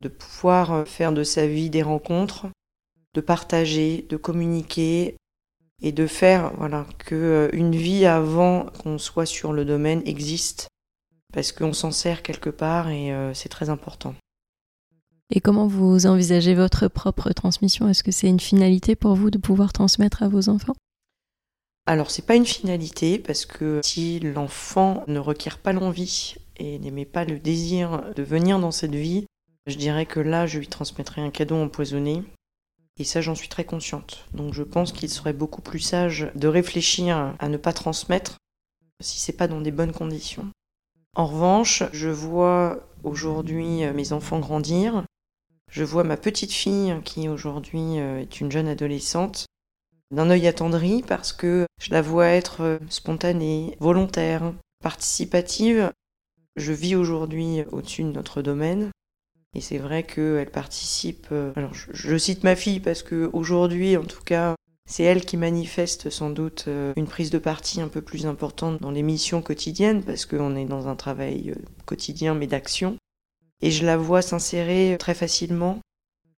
de 0.00 0.08
pouvoir 0.08 0.88
faire 0.88 1.12
de 1.12 1.24
sa 1.24 1.46
vie 1.46 1.68
des 1.68 1.82
rencontres, 1.82 2.46
de 3.12 3.20
partager, 3.20 4.06
de 4.08 4.16
communiquer 4.16 5.18
et 5.82 5.92
de 5.92 6.06
faire 6.06 6.52
voilà 6.56 6.86
que 6.98 7.14
euh, 7.14 7.48
une 7.52 7.74
vie 7.74 8.06
avant 8.06 8.66
qu'on 8.82 8.98
soit 8.98 9.26
sur 9.26 9.52
le 9.52 9.64
domaine 9.64 10.02
existe 10.06 10.68
parce 11.32 11.52
qu'on 11.52 11.72
s'en 11.72 11.90
sert 11.90 12.22
quelque 12.22 12.50
part 12.50 12.88
et 12.88 13.12
euh, 13.12 13.34
c'est 13.34 13.48
très 13.48 13.68
important. 13.68 14.14
Et 15.30 15.40
comment 15.40 15.66
vous 15.66 16.06
envisagez 16.06 16.54
votre 16.54 16.86
propre 16.86 17.32
transmission? 17.32 17.88
Est-ce 17.88 18.04
que 18.04 18.12
c'est 18.12 18.28
une 18.28 18.40
finalité 18.40 18.94
pour 18.94 19.14
vous 19.14 19.30
de 19.30 19.38
pouvoir 19.38 19.72
transmettre 19.72 20.22
à 20.22 20.28
vos 20.28 20.48
enfants? 20.48 20.76
Alors 21.86 22.10
c'est 22.10 22.24
pas 22.24 22.36
une 22.36 22.46
finalité 22.46 23.18
parce 23.18 23.44
que 23.44 23.80
si 23.82 24.20
l'enfant 24.20 25.04
ne 25.06 25.18
requiert 25.18 25.58
pas 25.58 25.72
l'envie 25.72 26.36
et 26.56 26.78
n'aimait 26.78 27.04
pas 27.04 27.24
le 27.24 27.38
désir 27.38 28.04
de 28.14 28.22
venir 28.22 28.58
dans 28.58 28.70
cette 28.70 28.94
vie, 28.94 29.26
je 29.66 29.76
dirais 29.76 30.06
que 30.06 30.20
là 30.20 30.46
je 30.46 30.58
lui 30.58 30.68
transmettrais 30.68 31.20
un 31.20 31.30
cadeau 31.30 31.56
empoisonné. 31.56 32.22
Et 32.98 33.04
ça 33.04 33.20
j'en 33.20 33.34
suis 33.34 33.48
très 33.48 33.64
consciente. 33.64 34.26
Donc 34.34 34.54
je 34.54 34.62
pense 34.62 34.92
qu'il 34.92 35.10
serait 35.10 35.32
beaucoup 35.32 35.62
plus 35.62 35.80
sage 35.80 36.30
de 36.34 36.48
réfléchir 36.48 37.34
à 37.38 37.48
ne 37.48 37.56
pas 37.56 37.72
transmettre 37.72 38.36
si 39.00 39.18
c'est 39.18 39.32
pas 39.32 39.48
dans 39.48 39.60
des 39.60 39.72
bonnes 39.72 39.92
conditions. 39.92 40.48
En 41.16 41.26
revanche, 41.26 41.82
je 41.92 42.08
vois 42.08 42.88
aujourd'hui 43.02 43.84
mes 43.92 44.12
enfants 44.12 44.38
grandir 44.38 45.04
je 45.74 45.82
vois 45.82 46.04
ma 46.04 46.16
petite 46.16 46.52
fille, 46.52 46.94
qui 47.04 47.28
aujourd'hui 47.28 47.98
euh, 47.98 48.20
est 48.20 48.40
une 48.40 48.52
jeune 48.52 48.68
adolescente, 48.68 49.46
d'un 50.12 50.30
œil 50.30 50.46
attendri 50.46 51.02
parce 51.02 51.32
que 51.32 51.66
je 51.80 51.90
la 51.90 52.00
vois 52.00 52.28
être 52.28 52.60
euh, 52.60 52.78
spontanée, 52.88 53.76
volontaire, 53.80 54.52
participative. 54.84 55.90
Je 56.54 56.72
vis 56.72 56.94
aujourd'hui 56.94 57.64
au-dessus 57.72 58.04
de 58.04 58.12
notre 58.12 58.40
domaine. 58.40 58.92
Et 59.54 59.60
c'est 59.60 59.78
vrai 59.78 60.02
qu'elle 60.02 60.50
participe. 60.50 61.26
Euh, 61.32 61.52
alors, 61.56 61.74
je, 61.74 62.16
cite 62.16 62.44
ma 62.44 62.56
fille 62.56 62.80
parce 62.80 63.02
que 63.02 63.30
aujourd'hui, 63.32 63.96
en 63.96 64.04
tout 64.04 64.22
cas, 64.22 64.54
c'est 64.86 65.04
elle 65.04 65.24
qui 65.24 65.36
manifeste 65.36 66.10
sans 66.10 66.30
doute 66.30 66.68
une 66.96 67.06
prise 67.06 67.30
de 67.30 67.38
parti 67.38 67.80
un 67.80 67.88
peu 67.88 68.02
plus 68.02 68.26
importante 68.26 68.82
dans 68.82 68.90
les 68.90 69.02
missions 69.02 69.40
quotidiennes 69.40 70.02
parce 70.02 70.26
qu'on 70.26 70.56
est 70.56 70.66
dans 70.66 70.88
un 70.88 70.96
travail 70.96 71.54
quotidien 71.86 72.34
mais 72.34 72.46
d'action. 72.46 72.98
Et 73.62 73.70
je 73.70 73.86
la 73.86 73.96
vois 73.96 74.20
s'insérer 74.20 74.96
très 74.98 75.14
facilement 75.14 75.80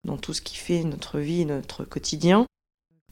dans 0.06 0.17
tout 0.17 0.34
ce 0.34 0.41
qui 0.41 0.56
fait 0.56 0.84
notre 0.84 1.19
vie, 1.19 1.45
notre 1.45 1.84
quotidien, 1.84 2.45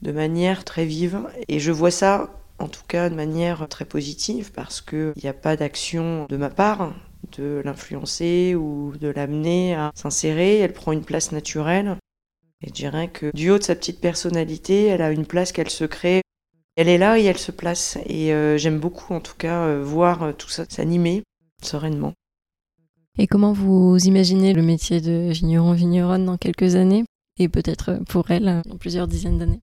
de 0.02 0.12
manière 0.12 0.64
très 0.64 0.86
vive. 0.86 1.20
Et 1.48 1.58
je 1.58 1.72
vois 1.72 1.90
ça, 1.90 2.30
en 2.58 2.68
tout 2.68 2.84
cas, 2.86 3.10
de 3.10 3.14
manière 3.14 3.68
très 3.68 3.84
positive, 3.84 4.52
parce 4.52 4.80
qu'il 4.80 5.12
n'y 5.22 5.28
a 5.28 5.34
pas 5.34 5.56
d'action 5.56 6.26
de 6.28 6.36
ma 6.36 6.50
part 6.50 6.94
de 7.38 7.62
l'influencer 7.64 8.54
ou 8.54 8.92
de 9.00 9.08
l'amener 9.08 9.74
à 9.74 9.92
s'insérer. 9.94 10.58
Elle 10.58 10.72
prend 10.72 10.92
une 10.92 11.04
place 11.04 11.32
naturelle. 11.32 11.96
Et 12.60 12.68
je 12.68 12.72
dirais 12.72 13.08
que 13.08 13.30
du 13.34 13.50
haut 13.50 13.58
de 13.58 13.62
sa 13.62 13.74
petite 13.74 14.00
personnalité, 14.00 14.86
elle 14.86 15.02
a 15.02 15.10
une 15.10 15.26
place 15.26 15.52
qu'elle 15.52 15.70
se 15.70 15.84
crée. 15.84 16.22
Elle 16.76 16.88
est 16.88 16.98
là 16.98 17.18
et 17.18 17.24
elle 17.24 17.38
se 17.38 17.52
place. 17.52 17.98
Et 18.06 18.32
euh, 18.32 18.56
j'aime 18.58 18.80
beaucoup, 18.80 19.14
en 19.14 19.20
tout 19.20 19.36
cas, 19.36 19.66
euh, 19.66 19.82
voir 19.82 20.34
tout 20.36 20.48
ça 20.48 20.64
s'animer 20.68 21.22
sereinement. 21.62 22.12
Et 23.16 23.26
comment 23.26 23.52
vous 23.52 23.96
imaginez 24.04 24.52
le 24.52 24.62
métier 24.62 25.00
de 25.00 25.30
vigneron-vigneronne 25.30 26.24
dans 26.24 26.36
quelques 26.36 26.74
années? 26.74 27.04
Et 27.38 27.48
peut-être 27.48 28.00
pour 28.08 28.30
elle 28.30 28.62
dans 28.66 28.76
plusieurs 28.76 29.06
dizaines 29.06 29.38
d'années? 29.38 29.60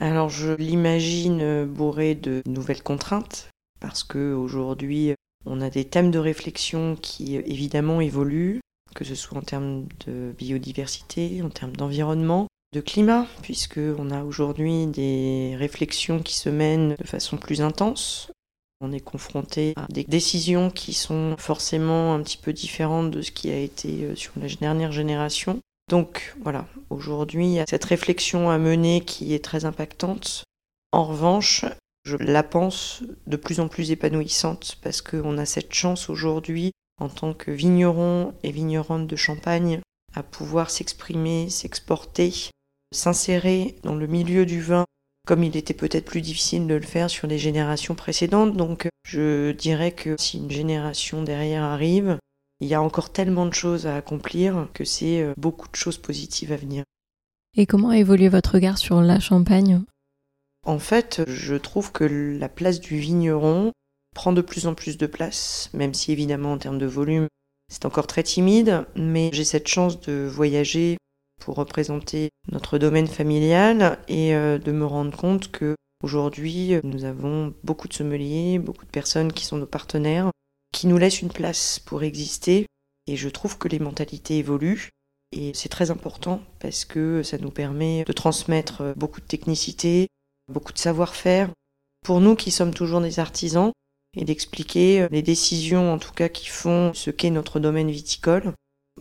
Alors 0.00 0.28
je 0.28 0.52
l'imagine 0.52 1.64
bourré 1.64 2.14
de 2.14 2.42
nouvelles 2.46 2.82
contraintes 2.82 3.48
parce 3.80 4.02
qu'aujourd'hui 4.02 5.14
on 5.46 5.60
a 5.60 5.70
des 5.70 5.84
thèmes 5.84 6.10
de 6.10 6.18
réflexion 6.18 6.96
qui 7.00 7.36
évidemment 7.36 8.00
évoluent, 8.00 8.60
que 8.94 9.04
ce 9.04 9.14
soit 9.14 9.38
en 9.38 9.42
termes 9.42 9.86
de 10.06 10.34
biodiversité, 10.36 11.42
en 11.42 11.50
termes 11.50 11.76
d'environnement, 11.76 12.46
de 12.72 12.80
climat, 12.80 13.26
puisque 13.42 13.78
on 13.98 14.10
a 14.10 14.24
aujourd'hui 14.24 14.86
des 14.86 15.54
réflexions 15.56 16.20
qui 16.20 16.36
se 16.36 16.48
mènent 16.48 16.96
de 16.98 17.06
façon 17.06 17.36
plus 17.36 17.60
intense 17.60 18.30
on 18.84 18.92
est 18.92 19.00
confronté 19.00 19.72
à 19.76 19.86
des 19.88 20.04
décisions 20.04 20.70
qui 20.70 20.92
sont 20.92 21.36
forcément 21.38 22.14
un 22.14 22.22
petit 22.22 22.36
peu 22.36 22.52
différentes 22.52 23.10
de 23.10 23.22
ce 23.22 23.30
qui 23.30 23.50
a 23.50 23.58
été 23.58 24.04
euh, 24.04 24.14
sur 24.14 24.32
la 24.36 24.48
dernière 24.48 24.92
génération. 24.92 25.58
Donc 25.90 26.34
voilà, 26.42 26.66
aujourd'hui, 26.90 27.46
il 27.46 27.52
y 27.52 27.60
a 27.60 27.66
cette 27.68 27.84
réflexion 27.84 28.50
à 28.50 28.58
mener 28.58 29.00
qui 29.02 29.34
est 29.34 29.44
très 29.44 29.64
impactante. 29.64 30.44
En 30.92 31.04
revanche, 31.04 31.64
je 32.04 32.16
la 32.16 32.42
pense 32.42 33.02
de 33.26 33.36
plus 33.36 33.60
en 33.60 33.68
plus 33.68 33.90
épanouissante 33.90 34.76
parce 34.82 35.02
qu'on 35.02 35.38
a 35.38 35.46
cette 35.46 35.72
chance 35.72 36.10
aujourd'hui, 36.10 36.72
en 37.00 37.08
tant 37.08 37.34
que 37.34 37.50
vigneron 37.50 38.34
et 38.42 38.52
vigneronne 38.52 39.06
de 39.06 39.16
Champagne, 39.16 39.80
à 40.14 40.22
pouvoir 40.22 40.70
s'exprimer, 40.70 41.50
s'exporter 41.50 42.50
s'insérer 42.94 43.76
dans 43.82 43.94
le 43.94 44.06
milieu 44.06 44.46
du 44.46 44.60
vin 44.60 44.84
comme 45.26 45.42
il 45.42 45.56
était 45.56 45.74
peut-être 45.74 46.04
plus 46.04 46.20
difficile 46.20 46.66
de 46.66 46.74
le 46.74 46.82
faire 46.82 47.08
sur 47.08 47.26
les 47.26 47.38
générations 47.38 47.94
précédentes. 47.94 48.56
Donc 48.56 48.88
je 49.06 49.52
dirais 49.52 49.92
que 49.92 50.16
si 50.18 50.38
une 50.38 50.50
génération 50.50 51.22
derrière 51.22 51.62
arrive, 51.62 52.18
il 52.60 52.68
y 52.68 52.74
a 52.74 52.82
encore 52.82 53.10
tellement 53.10 53.46
de 53.46 53.54
choses 53.54 53.86
à 53.86 53.96
accomplir 53.96 54.68
que 54.74 54.84
c'est 54.84 55.22
euh, 55.22 55.32
beaucoup 55.36 55.68
de 55.68 55.76
choses 55.76 55.98
positives 55.98 56.52
à 56.52 56.56
venir. 56.56 56.84
Et 57.56 57.66
comment 57.66 57.90
a 57.90 57.98
évolué 57.98 58.28
votre 58.28 58.54
regard 58.54 58.78
sur 58.78 59.00
la 59.00 59.18
Champagne? 59.18 59.82
En 60.64 60.78
fait, 60.78 61.22
je 61.26 61.54
trouve 61.56 61.92
que 61.92 62.04
la 62.04 62.48
place 62.48 62.80
du 62.80 62.98
vigneron 62.98 63.72
prend 64.14 64.32
de 64.32 64.40
plus 64.40 64.66
en 64.66 64.74
plus 64.74 64.96
de 64.96 65.06
place, 65.06 65.68
même 65.74 65.92
si 65.92 66.12
évidemment 66.12 66.52
en 66.52 66.58
termes 66.58 66.78
de 66.78 66.86
volume, 66.86 67.28
c'est 67.70 67.84
encore 67.84 68.06
très 68.06 68.22
timide, 68.22 68.86
mais 68.96 69.30
j'ai 69.32 69.44
cette 69.44 69.68
chance 69.68 70.00
de 70.00 70.26
voyager 70.30 70.96
pour 71.40 71.56
représenter 71.56 72.30
notre 72.50 72.78
domaine 72.78 73.08
familial 73.08 73.98
et 74.08 74.34
euh, 74.34 74.58
de 74.58 74.72
me 74.72 74.86
rendre 74.86 75.16
compte 75.16 75.50
que 75.50 75.74
aujourd'hui 76.02 76.74
nous 76.82 77.04
avons 77.04 77.52
beaucoup 77.64 77.88
de 77.88 77.94
sommeliers, 77.94 78.58
beaucoup 78.58 78.84
de 78.86 78.90
personnes 78.90 79.32
qui 79.32 79.44
sont 79.44 79.58
nos 79.58 79.66
partenaires, 79.66 80.30
qui 80.72 80.86
nous 80.86 80.96
laissent 80.98 81.22
une 81.22 81.32
place 81.32 81.78
pour 81.78 82.02
exister. 82.02 82.66
Et 83.06 83.16
je 83.16 83.28
trouve 83.28 83.58
que 83.58 83.68
les 83.68 83.78
mentalités 83.78 84.38
évoluent. 84.38 84.90
Et 85.32 85.52
c'est 85.52 85.68
très 85.68 85.90
important 85.90 86.40
parce 86.60 86.84
que 86.84 87.22
ça 87.22 87.38
nous 87.38 87.50
permet 87.50 88.04
de 88.04 88.12
transmettre 88.12 88.94
beaucoup 88.96 89.20
de 89.20 89.26
technicité, 89.26 90.06
beaucoup 90.52 90.72
de 90.72 90.78
savoir-faire. 90.78 91.50
Pour 92.04 92.20
nous 92.20 92.36
qui 92.36 92.50
sommes 92.50 92.74
toujours 92.74 93.00
des 93.00 93.18
artisans, 93.18 93.72
et 94.16 94.24
d'expliquer 94.24 95.08
les 95.10 95.22
décisions 95.22 95.92
en 95.92 95.98
tout 95.98 96.12
cas 96.12 96.28
qui 96.28 96.46
font 96.46 96.92
ce 96.94 97.10
qu'est 97.10 97.30
notre 97.30 97.60
domaine 97.60 97.90
viticole. 97.90 98.52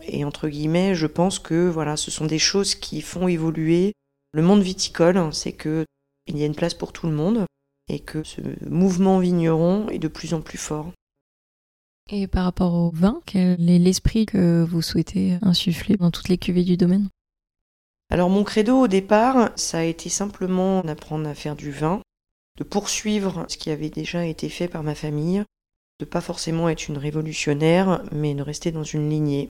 Et 0.01 0.25
entre 0.25 0.47
guillemets, 0.47 0.95
je 0.95 1.07
pense 1.07 1.39
que 1.39 1.69
voilà, 1.69 1.97
ce 1.97 2.11
sont 2.11 2.25
des 2.25 2.39
choses 2.39 2.75
qui 2.75 3.01
font 3.01 3.27
évoluer 3.27 3.93
le 4.33 4.41
monde 4.41 4.63
viticole, 4.63 5.31
c'est 5.31 5.51
que 5.51 5.85
il 6.25 6.37
y 6.37 6.43
a 6.43 6.47
une 6.47 6.55
place 6.55 6.73
pour 6.73 6.93
tout 6.93 7.05
le 7.05 7.13
monde 7.13 7.45
et 7.89 7.99
que 7.99 8.23
ce 8.23 8.41
mouvement 8.67 9.19
vigneron 9.19 9.87
est 9.89 9.99
de 9.99 10.07
plus 10.07 10.33
en 10.33 10.41
plus 10.41 10.57
fort. 10.57 10.91
Et 12.11 12.27
par 12.27 12.45
rapport 12.45 12.73
au 12.73 12.89
vin, 12.89 13.21
quel 13.25 13.69
est 13.69 13.79
l'esprit 13.79 14.25
que 14.25 14.63
vous 14.63 14.81
souhaitez 14.81 15.37
insuffler 15.41 15.95
dans 15.95 16.11
toutes 16.11 16.29
les 16.29 16.37
cuvées 16.37 16.63
du 16.63 16.77
domaine? 16.77 17.09
Alors 18.13 18.29
mon 18.29 18.43
credo 18.43 18.81
au 18.81 18.87
départ, 18.87 19.49
ça 19.55 19.79
a 19.79 19.83
été 19.85 20.07
simplement 20.07 20.81
d'apprendre 20.81 21.27
à 21.27 21.33
faire 21.33 21.55
du 21.55 21.71
vin, 21.71 21.99
de 22.59 22.63
poursuivre 22.63 23.43
ce 23.47 23.57
qui 23.57 23.71
avait 23.71 23.89
déjà 23.89 24.23
été 24.23 24.49
fait 24.49 24.67
par 24.67 24.83
ma 24.83 24.93
famille, 24.93 25.43
de 25.99 26.05
pas 26.05 26.21
forcément 26.21 26.69
être 26.69 26.87
une 26.87 26.99
révolutionnaire, 26.99 28.03
mais 28.11 28.35
de 28.35 28.43
rester 28.43 28.71
dans 28.71 28.83
une 28.83 29.09
lignée. 29.09 29.49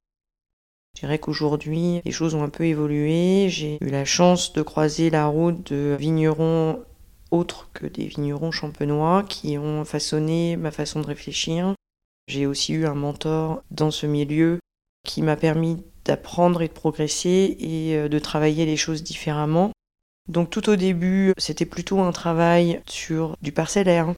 Je 0.96 1.02
dirais 1.02 1.20
qu'aujourd'hui, 1.20 2.00
les 2.06 2.12
choses 2.14 2.36
ont 2.36 2.44
un 2.44 2.50
peu 2.50 2.64
évolué. 2.64 3.48
J'ai 3.50 3.80
eu 3.82 3.90
la 3.90 4.06
chance 4.06 4.54
de 4.54 4.62
croiser 4.62 5.10
la 5.10 5.26
route 5.26 5.74
de 5.74 5.98
vignerons 6.00 6.86
autres 7.32 7.70
que 7.74 7.86
des 7.86 8.06
vignerons 8.06 8.52
champenois 8.52 9.24
qui 9.24 9.58
ont 9.58 9.84
façonné 9.84 10.56
ma 10.56 10.72
façon 10.72 11.02
de 11.02 11.08
réfléchir. 11.08 11.76
J'ai 12.30 12.46
aussi 12.46 12.72
eu 12.72 12.86
un 12.86 12.96
mentor 12.96 13.62
dans 13.72 13.92
ce 13.92 14.06
milieu 14.06 14.60
qui 15.06 15.22
m'a 15.22 15.36
permis 15.36 15.84
d'apprendre 16.06 16.62
et 16.62 16.68
de 16.68 16.74
progresser 16.74 17.58
et 17.60 17.96
euh, 17.96 18.10
de 18.10 18.20
travailler 18.20 18.66
les 18.66 18.78
choses 18.78 19.04
différemment. 19.04 19.72
Donc 20.30 20.50
tout 20.50 20.70
au 20.70 20.76
début, 20.76 21.34
c'était 21.38 21.66
plutôt 21.66 22.00
un 22.00 22.12
travail 22.12 22.82
sur 22.88 23.36
du 23.42 23.52
parcellaire, 23.52 24.14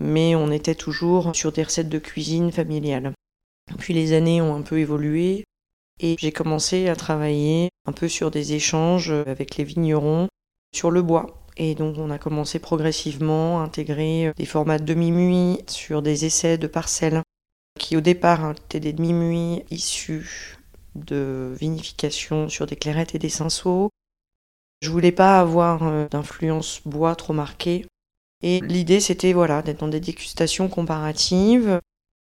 mais 0.00 0.34
on 0.34 0.50
était 0.50 0.74
toujours 0.74 1.34
sur 1.34 1.52
des 1.52 1.62
recettes 1.62 1.88
de 1.88 1.98
cuisine 1.98 2.50
familiales. 2.50 3.12
Puis 3.78 3.94
les 3.94 4.12
années 4.12 4.40
ont 4.40 4.54
un 4.54 4.62
peu 4.62 4.78
évolué. 4.78 5.44
Et 6.00 6.16
j'ai 6.18 6.32
commencé 6.32 6.88
à 6.88 6.96
travailler 6.96 7.68
un 7.86 7.92
peu 7.92 8.08
sur 8.08 8.30
des 8.30 8.54
échanges 8.54 9.10
avec 9.10 9.56
les 9.56 9.64
vignerons 9.64 10.26
sur 10.74 10.90
le 10.90 11.02
bois. 11.02 11.44
Et 11.56 11.74
donc 11.74 11.96
on 11.98 12.10
a 12.10 12.18
commencé 12.18 12.58
progressivement 12.58 13.60
à 13.60 13.64
intégrer 13.64 14.32
des 14.36 14.46
formats 14.46 14.78
de 14.78 14.84
demi-muit 14.84 15.58
sur 15.68 16.02
des 16.02 16.24
essais 16.24 16.58
de 16.58 16.66
parcelles 16.66 17.22
qui 17.78 17.96
au 17.96 18.00
départ 18.00 18.52
étaient 18.52 18.80
des 18.80 18.92
demi-muits 18.92 19.62
issus 19.70 20.56
de 20.94 21.52
vinification 21.58 22.48
sur 22.48 22.66
des 22.66 22.76
clairettes 22.76 23.14
et 23.14 23.18
des 23.18 23.28
cinceaux. 23.28 23.90
Je 24.80 24.90
voulais 24.90 25.12
pas 25.12 25.40
avoir 25.40 25.84
euh, 25.84 26.08
d'influence 26.08 26.80
bois 26.84 27.14
trop 27.16 27.32
marquée. 27.32 27.86
Et 28.42 28.60
l'idée 28.60 29.00
c'était 29.00 29.32
voilà 29.32 29.62
d'être 29.62 29.80
dans 29.80 29.88
des 29.88 30.00
dégustations 30.00 30.68
comparatives 30.68 31.80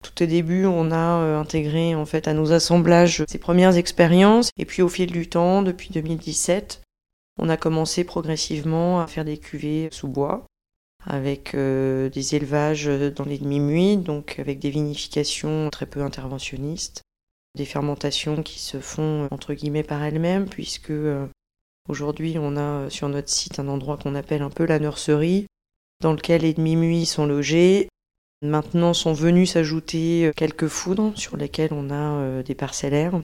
tout 0.02 0.22
au 0.22 0.26
début, 0.26 0.64
on 0.64 0.92
a 0.92 1.20
euh, 1.22 1.40
intégré 1.40 1.94
en 1.94 2.06
fait 2.06 2.28
à 2.28 2.34
nos 2.34 2.52
assemblages 2.52 3.24
ces 3.26 3.38
premières 3.38 3.76
expériences 3.76 4.50
et 4.56 4.64
puis 4.64 4.82
au 4.82 4.88
fil 4.88 5.10
du 5.10 5.28
temps, 5.28 5.62
depuis 5.62 5.90
2017, 5.90 6.82
on 7.38 7.48
a 7.48 7.56
commencé 7.56 8.04
progressivement 8.04 9.00
à 9.00 9.06
faire 9.06 9.24
des 9.24 9.38
cuvées 9.38 9.88
sous 9.90 10.08
bois 10.08 10.46
avec 11.04 11.54
euh, 11.54 12.10
des 12.10 12.34
élevages 12.34 12.86
dans 12.86 13.24
les 13.24 13.38
demi-muits, 13.38 13.96
donc 13.96 14.36
avec 14.38 14.58
des 14.58 14.70
vinifications 14.70 15.68
très 15.70 15.86
peu 15.86 16.02
interventionnistes, 16.02 17.02
des 17.54 17.64
fermentations 17.64 18.42
qui 18.42 18.58
se 18.58 18.78
font 18.78 19.28
entre 19.30 19.54
guillemets 19.54 19.82
par 19.82 20.02
elles-mêmes 20.02 20.48
puisque 20.48 20.90
euh, 20.90 21.26
aujourd'hui 21.88 22.36
on 22.38 22.56
a 22.56 22.90
sur 22.90 23.08
notre 23.08 23.30
site 23.30 23.58
un 23.58 23.68
endroit 23.68 23.96
qu'on 23.96 24.14
appelle 24.14 24.42
un 24.42 24.50
peu 24.50 24.64
la 24.64 24.78
nurserie 24.78 25.46
dans 26.00 26.12
lequel 26.12 26.42
les 26.42 26.54
demi-muits 26.54 27.06
sont 27.06 27.26
logés 27.26 27.88
Maintenant 28.42 28.94
sont 28.94 29.12
venus 29.12 29.52
s'ajouter 29.52 30.26
euh, 30.26 30.32
quelques 30.34 30.68
foudres 30.68 31.12
sur 31.16 31.36
lesquelles 31.36 31.72
on 31.72 31.90
a 31.90 32.20
euh, 32.20 32.42
des 32.42 32.54
parcellaires 32.54 33.20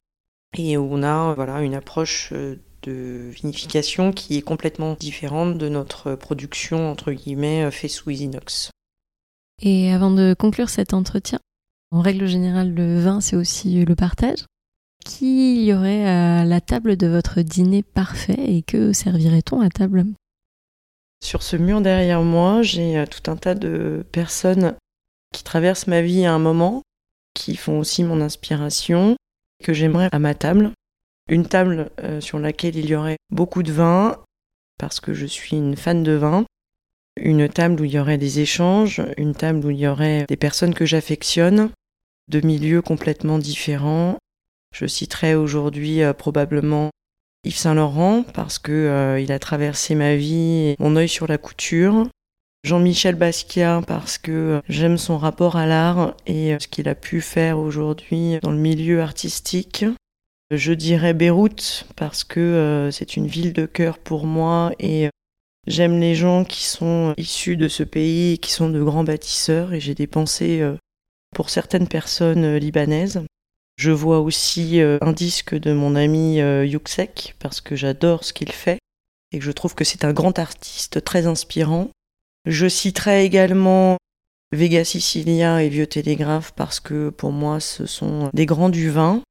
et 0.58 0.76
on 0.76 1.02
a 1.02 1.34
voilà, 1.34 1.62
une 1.62 1.74
approche 1.74 2.30
euh, 2.32 2.60
de 2.82 3.30
vinification 3.30 4.12
qui 4.12 4.36
est 4.36 4.42
complètement 4.42 4.94
différente 4.94 5.56
de 5.56 5.68
notre 5.68 6.16
production 6.16 6.90
entre 6.90 7.12
guillemets 7.12 7.70
fait 7.70 7.88
sous 7.88 8.10
inox. 8.10 8.70
Et 9.62 9.92
avant 9.92 10.10
de 10.10 10.34
conclure 10.36 10.68
cet 10.68 10.92
entretien, 10.92 11.38
en 11.94 12.00
règle 12.00 12.26
générale, 12.26 12.74
le 12.74 12.98
vin 12.98 13.20
c'est 13.20 13.36
aussi 13.36 13.84
le 13.84 13.94
partage. 13.94 14.44
Qui 15.04 15.64
y 15.64 15.72
aurait 15.72 16.06
à 16.06 16.44
la 16.44 16.60
table 16.60 16.96
de 16.96 17.06
votre 17.06 17.40
dîner 17.42 17.82
parfait 17.82 18.36
et 18.38 18.62
que 18.62 18.92
servirait-on 18.92 19.60
à 19.60 19.68
table? 19.68 20.04
Sur 21.22 21.42
ce 21.42 21.56
mur 21.56 21.80
derrière 21.80 22.22
moi, 22.22 22.62
j'ai 22.62 23.04
tout 23.10 23.30
un 23.30 23.36
tas 23.36 23.54
de 23.54 24.04
personnes 24.12 24.74
qui 25.32 25.44
traversent 25.44 25.86
ma 25.86 26.02
vie 26.02 26.24
à 26.24 26.34
un 26.34 26.38
moment, 26.38 26.82
qui 27.34 27.54
font 27.54 27.78
aussi 27.78 28.02
mon 28.02 28.20
inspiration, 28.20 29.16
que 29.62 29.72
j'aimerais 29.72 30.08
à 30.10 30.18
ma 30.18 30.34
table. 30.34 30.72
Une 31.28 31.46
table 31.46 31.90
euh, 32.02 32.20
sur 32.20 32.38
laquelle 32.38 32.76
il 32.76 32.86
y 32.86 32.94
aurait 32.94 33.18
beaucoup 33.30 33.62
de 33.62 33.72
vin, 33.72 34.20
parce 34.78 35.00
que 35.00 35.14
je 35.14 35.26
suis 35.26 35.56
une 35.56 35.76
fan 35.76 36.02
de 36.02 36.12
vin. 36.12 36.44
Une 37.20 37.48
table 37.48 37.80
où 37.80 37.84
il 37.84 37.92
y 37.92 37.98
aurait 37.98 38.18
des 38.18 38.40
échanges, 38.40 39.00
une 39.16 39.34
table 39.34 39.64
où 39.64 39.70
il 39.70 39.78
y 39.78 39.86
aurait 39.86 40.24
des 40.28 40.36
personnes 40.36 40.74
que 40.74 40.84
j'affectionne, 40.84 41.70
de 42.28 42.40
milieux 42.44 42.82
complètement 42.82 43.38
différents. 43.38 44.16
Je 44.74 44.86
citerai 44.86 45.34
aujourd'hui 45.34 46.02
euh, 46.02 46.12
probablement 46.12 46.90
Yves 47.44 47.56
Saint 47.56 47.74
Laurent 47.74 48.24
parce 48.34 48.58
que 48.58 48.72
euh, 48.72 49.20
il 49.20 49.32
a 49.32 49.38
traversé 49.38 49.94
ma 49.94 50.16
vie, 50.16 50.74
mon 50.78 50.96
œil 50.96 51.08
sur 51.08 51.26
la 51.26 51.38
couture, 51.38 52.06
Jean-Michel 52.64 53.14
Basquiat 53.14 53.82
parce 53.86 54.16
que 54.16 54.62
j'aime 54.68 54.96
son 54.96 55.18
rapport 55.18 55.56
à 55.56 55.66
l'art 55.66 56.16
et 56.26 56.56
ce 56.58 56.66
qu'il 56.66 56.88
a 56.88 56.94
pu 56.94 57.20
faire 57.20 57.58
aujourd'hui 57.58 58.38
dans 58.42 58.52
le 58.52 58.58
milieu 58.58 59.02
artistique. 59.02 59.84
Je 60.50 60.72
dirais 60.72 61.14
Beyrouth 61.14 61.86
parce 61.96 62.24
que 62.24 62.40
euh, 62.40 62.90
c'est 62.90 63.16
une 63.16 63.26
ville 63.26 63.52
de 63.52 63.66
cœur 63.66 63.98
pour 63.98 64.26
moi 64.26 64.72
et 64.78 65.08
j'aime 65.66 66.00
les 66.00 66.14
gens 66.14 66.44
qui 66.44 66.64
sont 66.64 67.14
issus 67.16 67.56
de 67.56 67.68
ce 67.68 67.82
pays 67.82 68.34
et 68.34 68.38
qui 68.38 68.52
sont 68.52 68.70
de 68.70 68.82
grands 68.82 69.04
bâtisseurs 69.04 69.72
et 69.72 69.80
j'ai 69.80 69.94
des 69.94 70.06
pensées 70.06 70.60
euh, 70.60 70.76
pour 71.34 71.50
certaines 71.50 71.88
personnes 71.88 72.44
euh, 72.44 72.58
libanaises. 72.58 73.22
Je 73.76 73.90
vois 73.90 74.20
aussi 74.20 74.80
un 74.80 75.12
disque 75.12 75.56
de 75.56 75.72
mon 75.72 75.96
ami 75.96 76.36
Yuxek 76.36 77.34
parce 77.40 77.60
que 77.60 77.74
j'adore 77.74 78.22
ce 78.22 78.32
qu'il 78.32 78.52
fait 78.52 78.78
et 79.32 79.40
que 79.40 79.44
je 79.44 79.50
trouve 79.50 79.74
que 79.74 79.82
c'est 79.82 80.04
un 80.04 80.12
grand 80.12 80.38
artiste 80.38 81.02
très 81.02 81.26
inspirant. 81.26 81.90
Je 82.46 82.68
citerai 82.68 83.24
également 83.24 83.96
Vega 84.52 84.84
Sicilia 84.84 85.62
et 85.62 85.68
Vieux 85.68 85.88
Télégraphe 85.88 86.52
parce 86.54 86.78
que 86.78 87.10
pour 87.10 87.32
moi 87.32 87.58
ce 87.58 87.86
sont 87.86 88.30
des 88.32 88.46
grands 88.46 88.68
du 88.68 88.90
vin. 88.90 89.22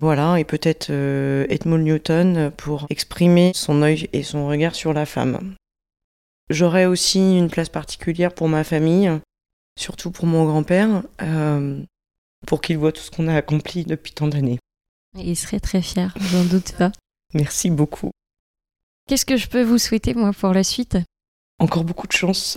Voilà, 0.00 0.40
et 0.40 0.44
peut-être 0.44 0.88
euh, 0.90 1.46
Edmond 1.48 1.78
Newton 1.78 2.50
pour 2.56 2.86
exprimer 2.90 3.52
son 3.54 3.82
œil 3.82 4.08
et 4.12 4.24
son 4.24 4.48
regard 4.48 4.74
sur 4.74 4.92
la 4.92 5.06
femme. 5.06 5.54
J'aurais 6.50 6.86
aussi 6.86 7.38
une 7.38 7.48
place 7.48 7.68
particulière 7.68 8.34
pour 8.34 8.48
ma 8.48 8.64
famille, 8.64 9.12
surtout 9.78 10.10
pour 10.10 10.26
mon 10.26 10.44
grand-père, 10.44 11.02
euh, 11.22 11.82
pour 12.46 12.60
qu'il 12.60 12.78
voit 12.78 12.92
tout 12.92 13.02
ce 13.02 13.10
qu'on 13.10 13.28
a 13.28 13.34
accompli 13.34 13.84
depuis 13.84 14.12
tant 14.12 14.28
d'années. 14.28 14.58
Il 15.16 15.36
serait 15.36 15.60
très 15.60 15.82
fier, 15.82 16.14
j'en 16.20 16.44
doute 16.44 16.72
pas. 16.72 16.92
Merci 17.34 17.70
beaucoup. 17.70 18.10
Qu'est-ce 19.08 19.26
que 19.26 19.36
je 19.36 19.48
peux 19.48 19.62
vous 19.62 19.78
souhaiter, 19.78 20.14
moi, 20.14 20.32
pour 20.32 20.52
la 20.52 20.64
suite? 20.64 20.98
Encore 21.58 21.84
beaucoup 21.84 22.06
de 22.06 22.12
chance, 22.12 22.56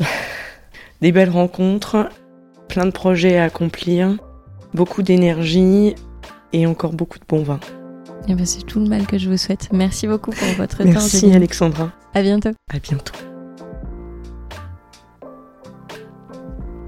des 1.02 1.12
belles 1.12 1.30
rencontres, 1.30 2.10
plein 2.68 2.86
de 2.86 2.92
projets 2.92 3.38
à 3.38 3.46
accomplir, 3.46 4.18
beaucoup 4.74 5.04
d'énergie 5.04 5.96
et 6.54 6.66
encore 6.66 6.94
beaucoup 6.94 7.20
de 7.20 7.26
bon 7.28 7.44
vin. 7.44 7.60
Et 8.28 8.34
ben 8.34 8.46
c'est 8.46 8.64
tout 8.64 8.80
le 8.80 8.88
mal 8.88 9.06
que 9.06 9.18
je 9.18 9.30
vous 9.30 9.38
souhaite. 9.38 9.70
Merci 9.72 10.08
beaucoup 10.08 10.32
pour 10.32 10.48
votre 10.58 10.80
temps. 10.80 10.86
Merci 10.86 11.32
Alexandra. 11.32 11.92
À 12.14 12.22
bientôt. 12.22 12.52
À 12.74 12.80
bientôt. 12.80 13.14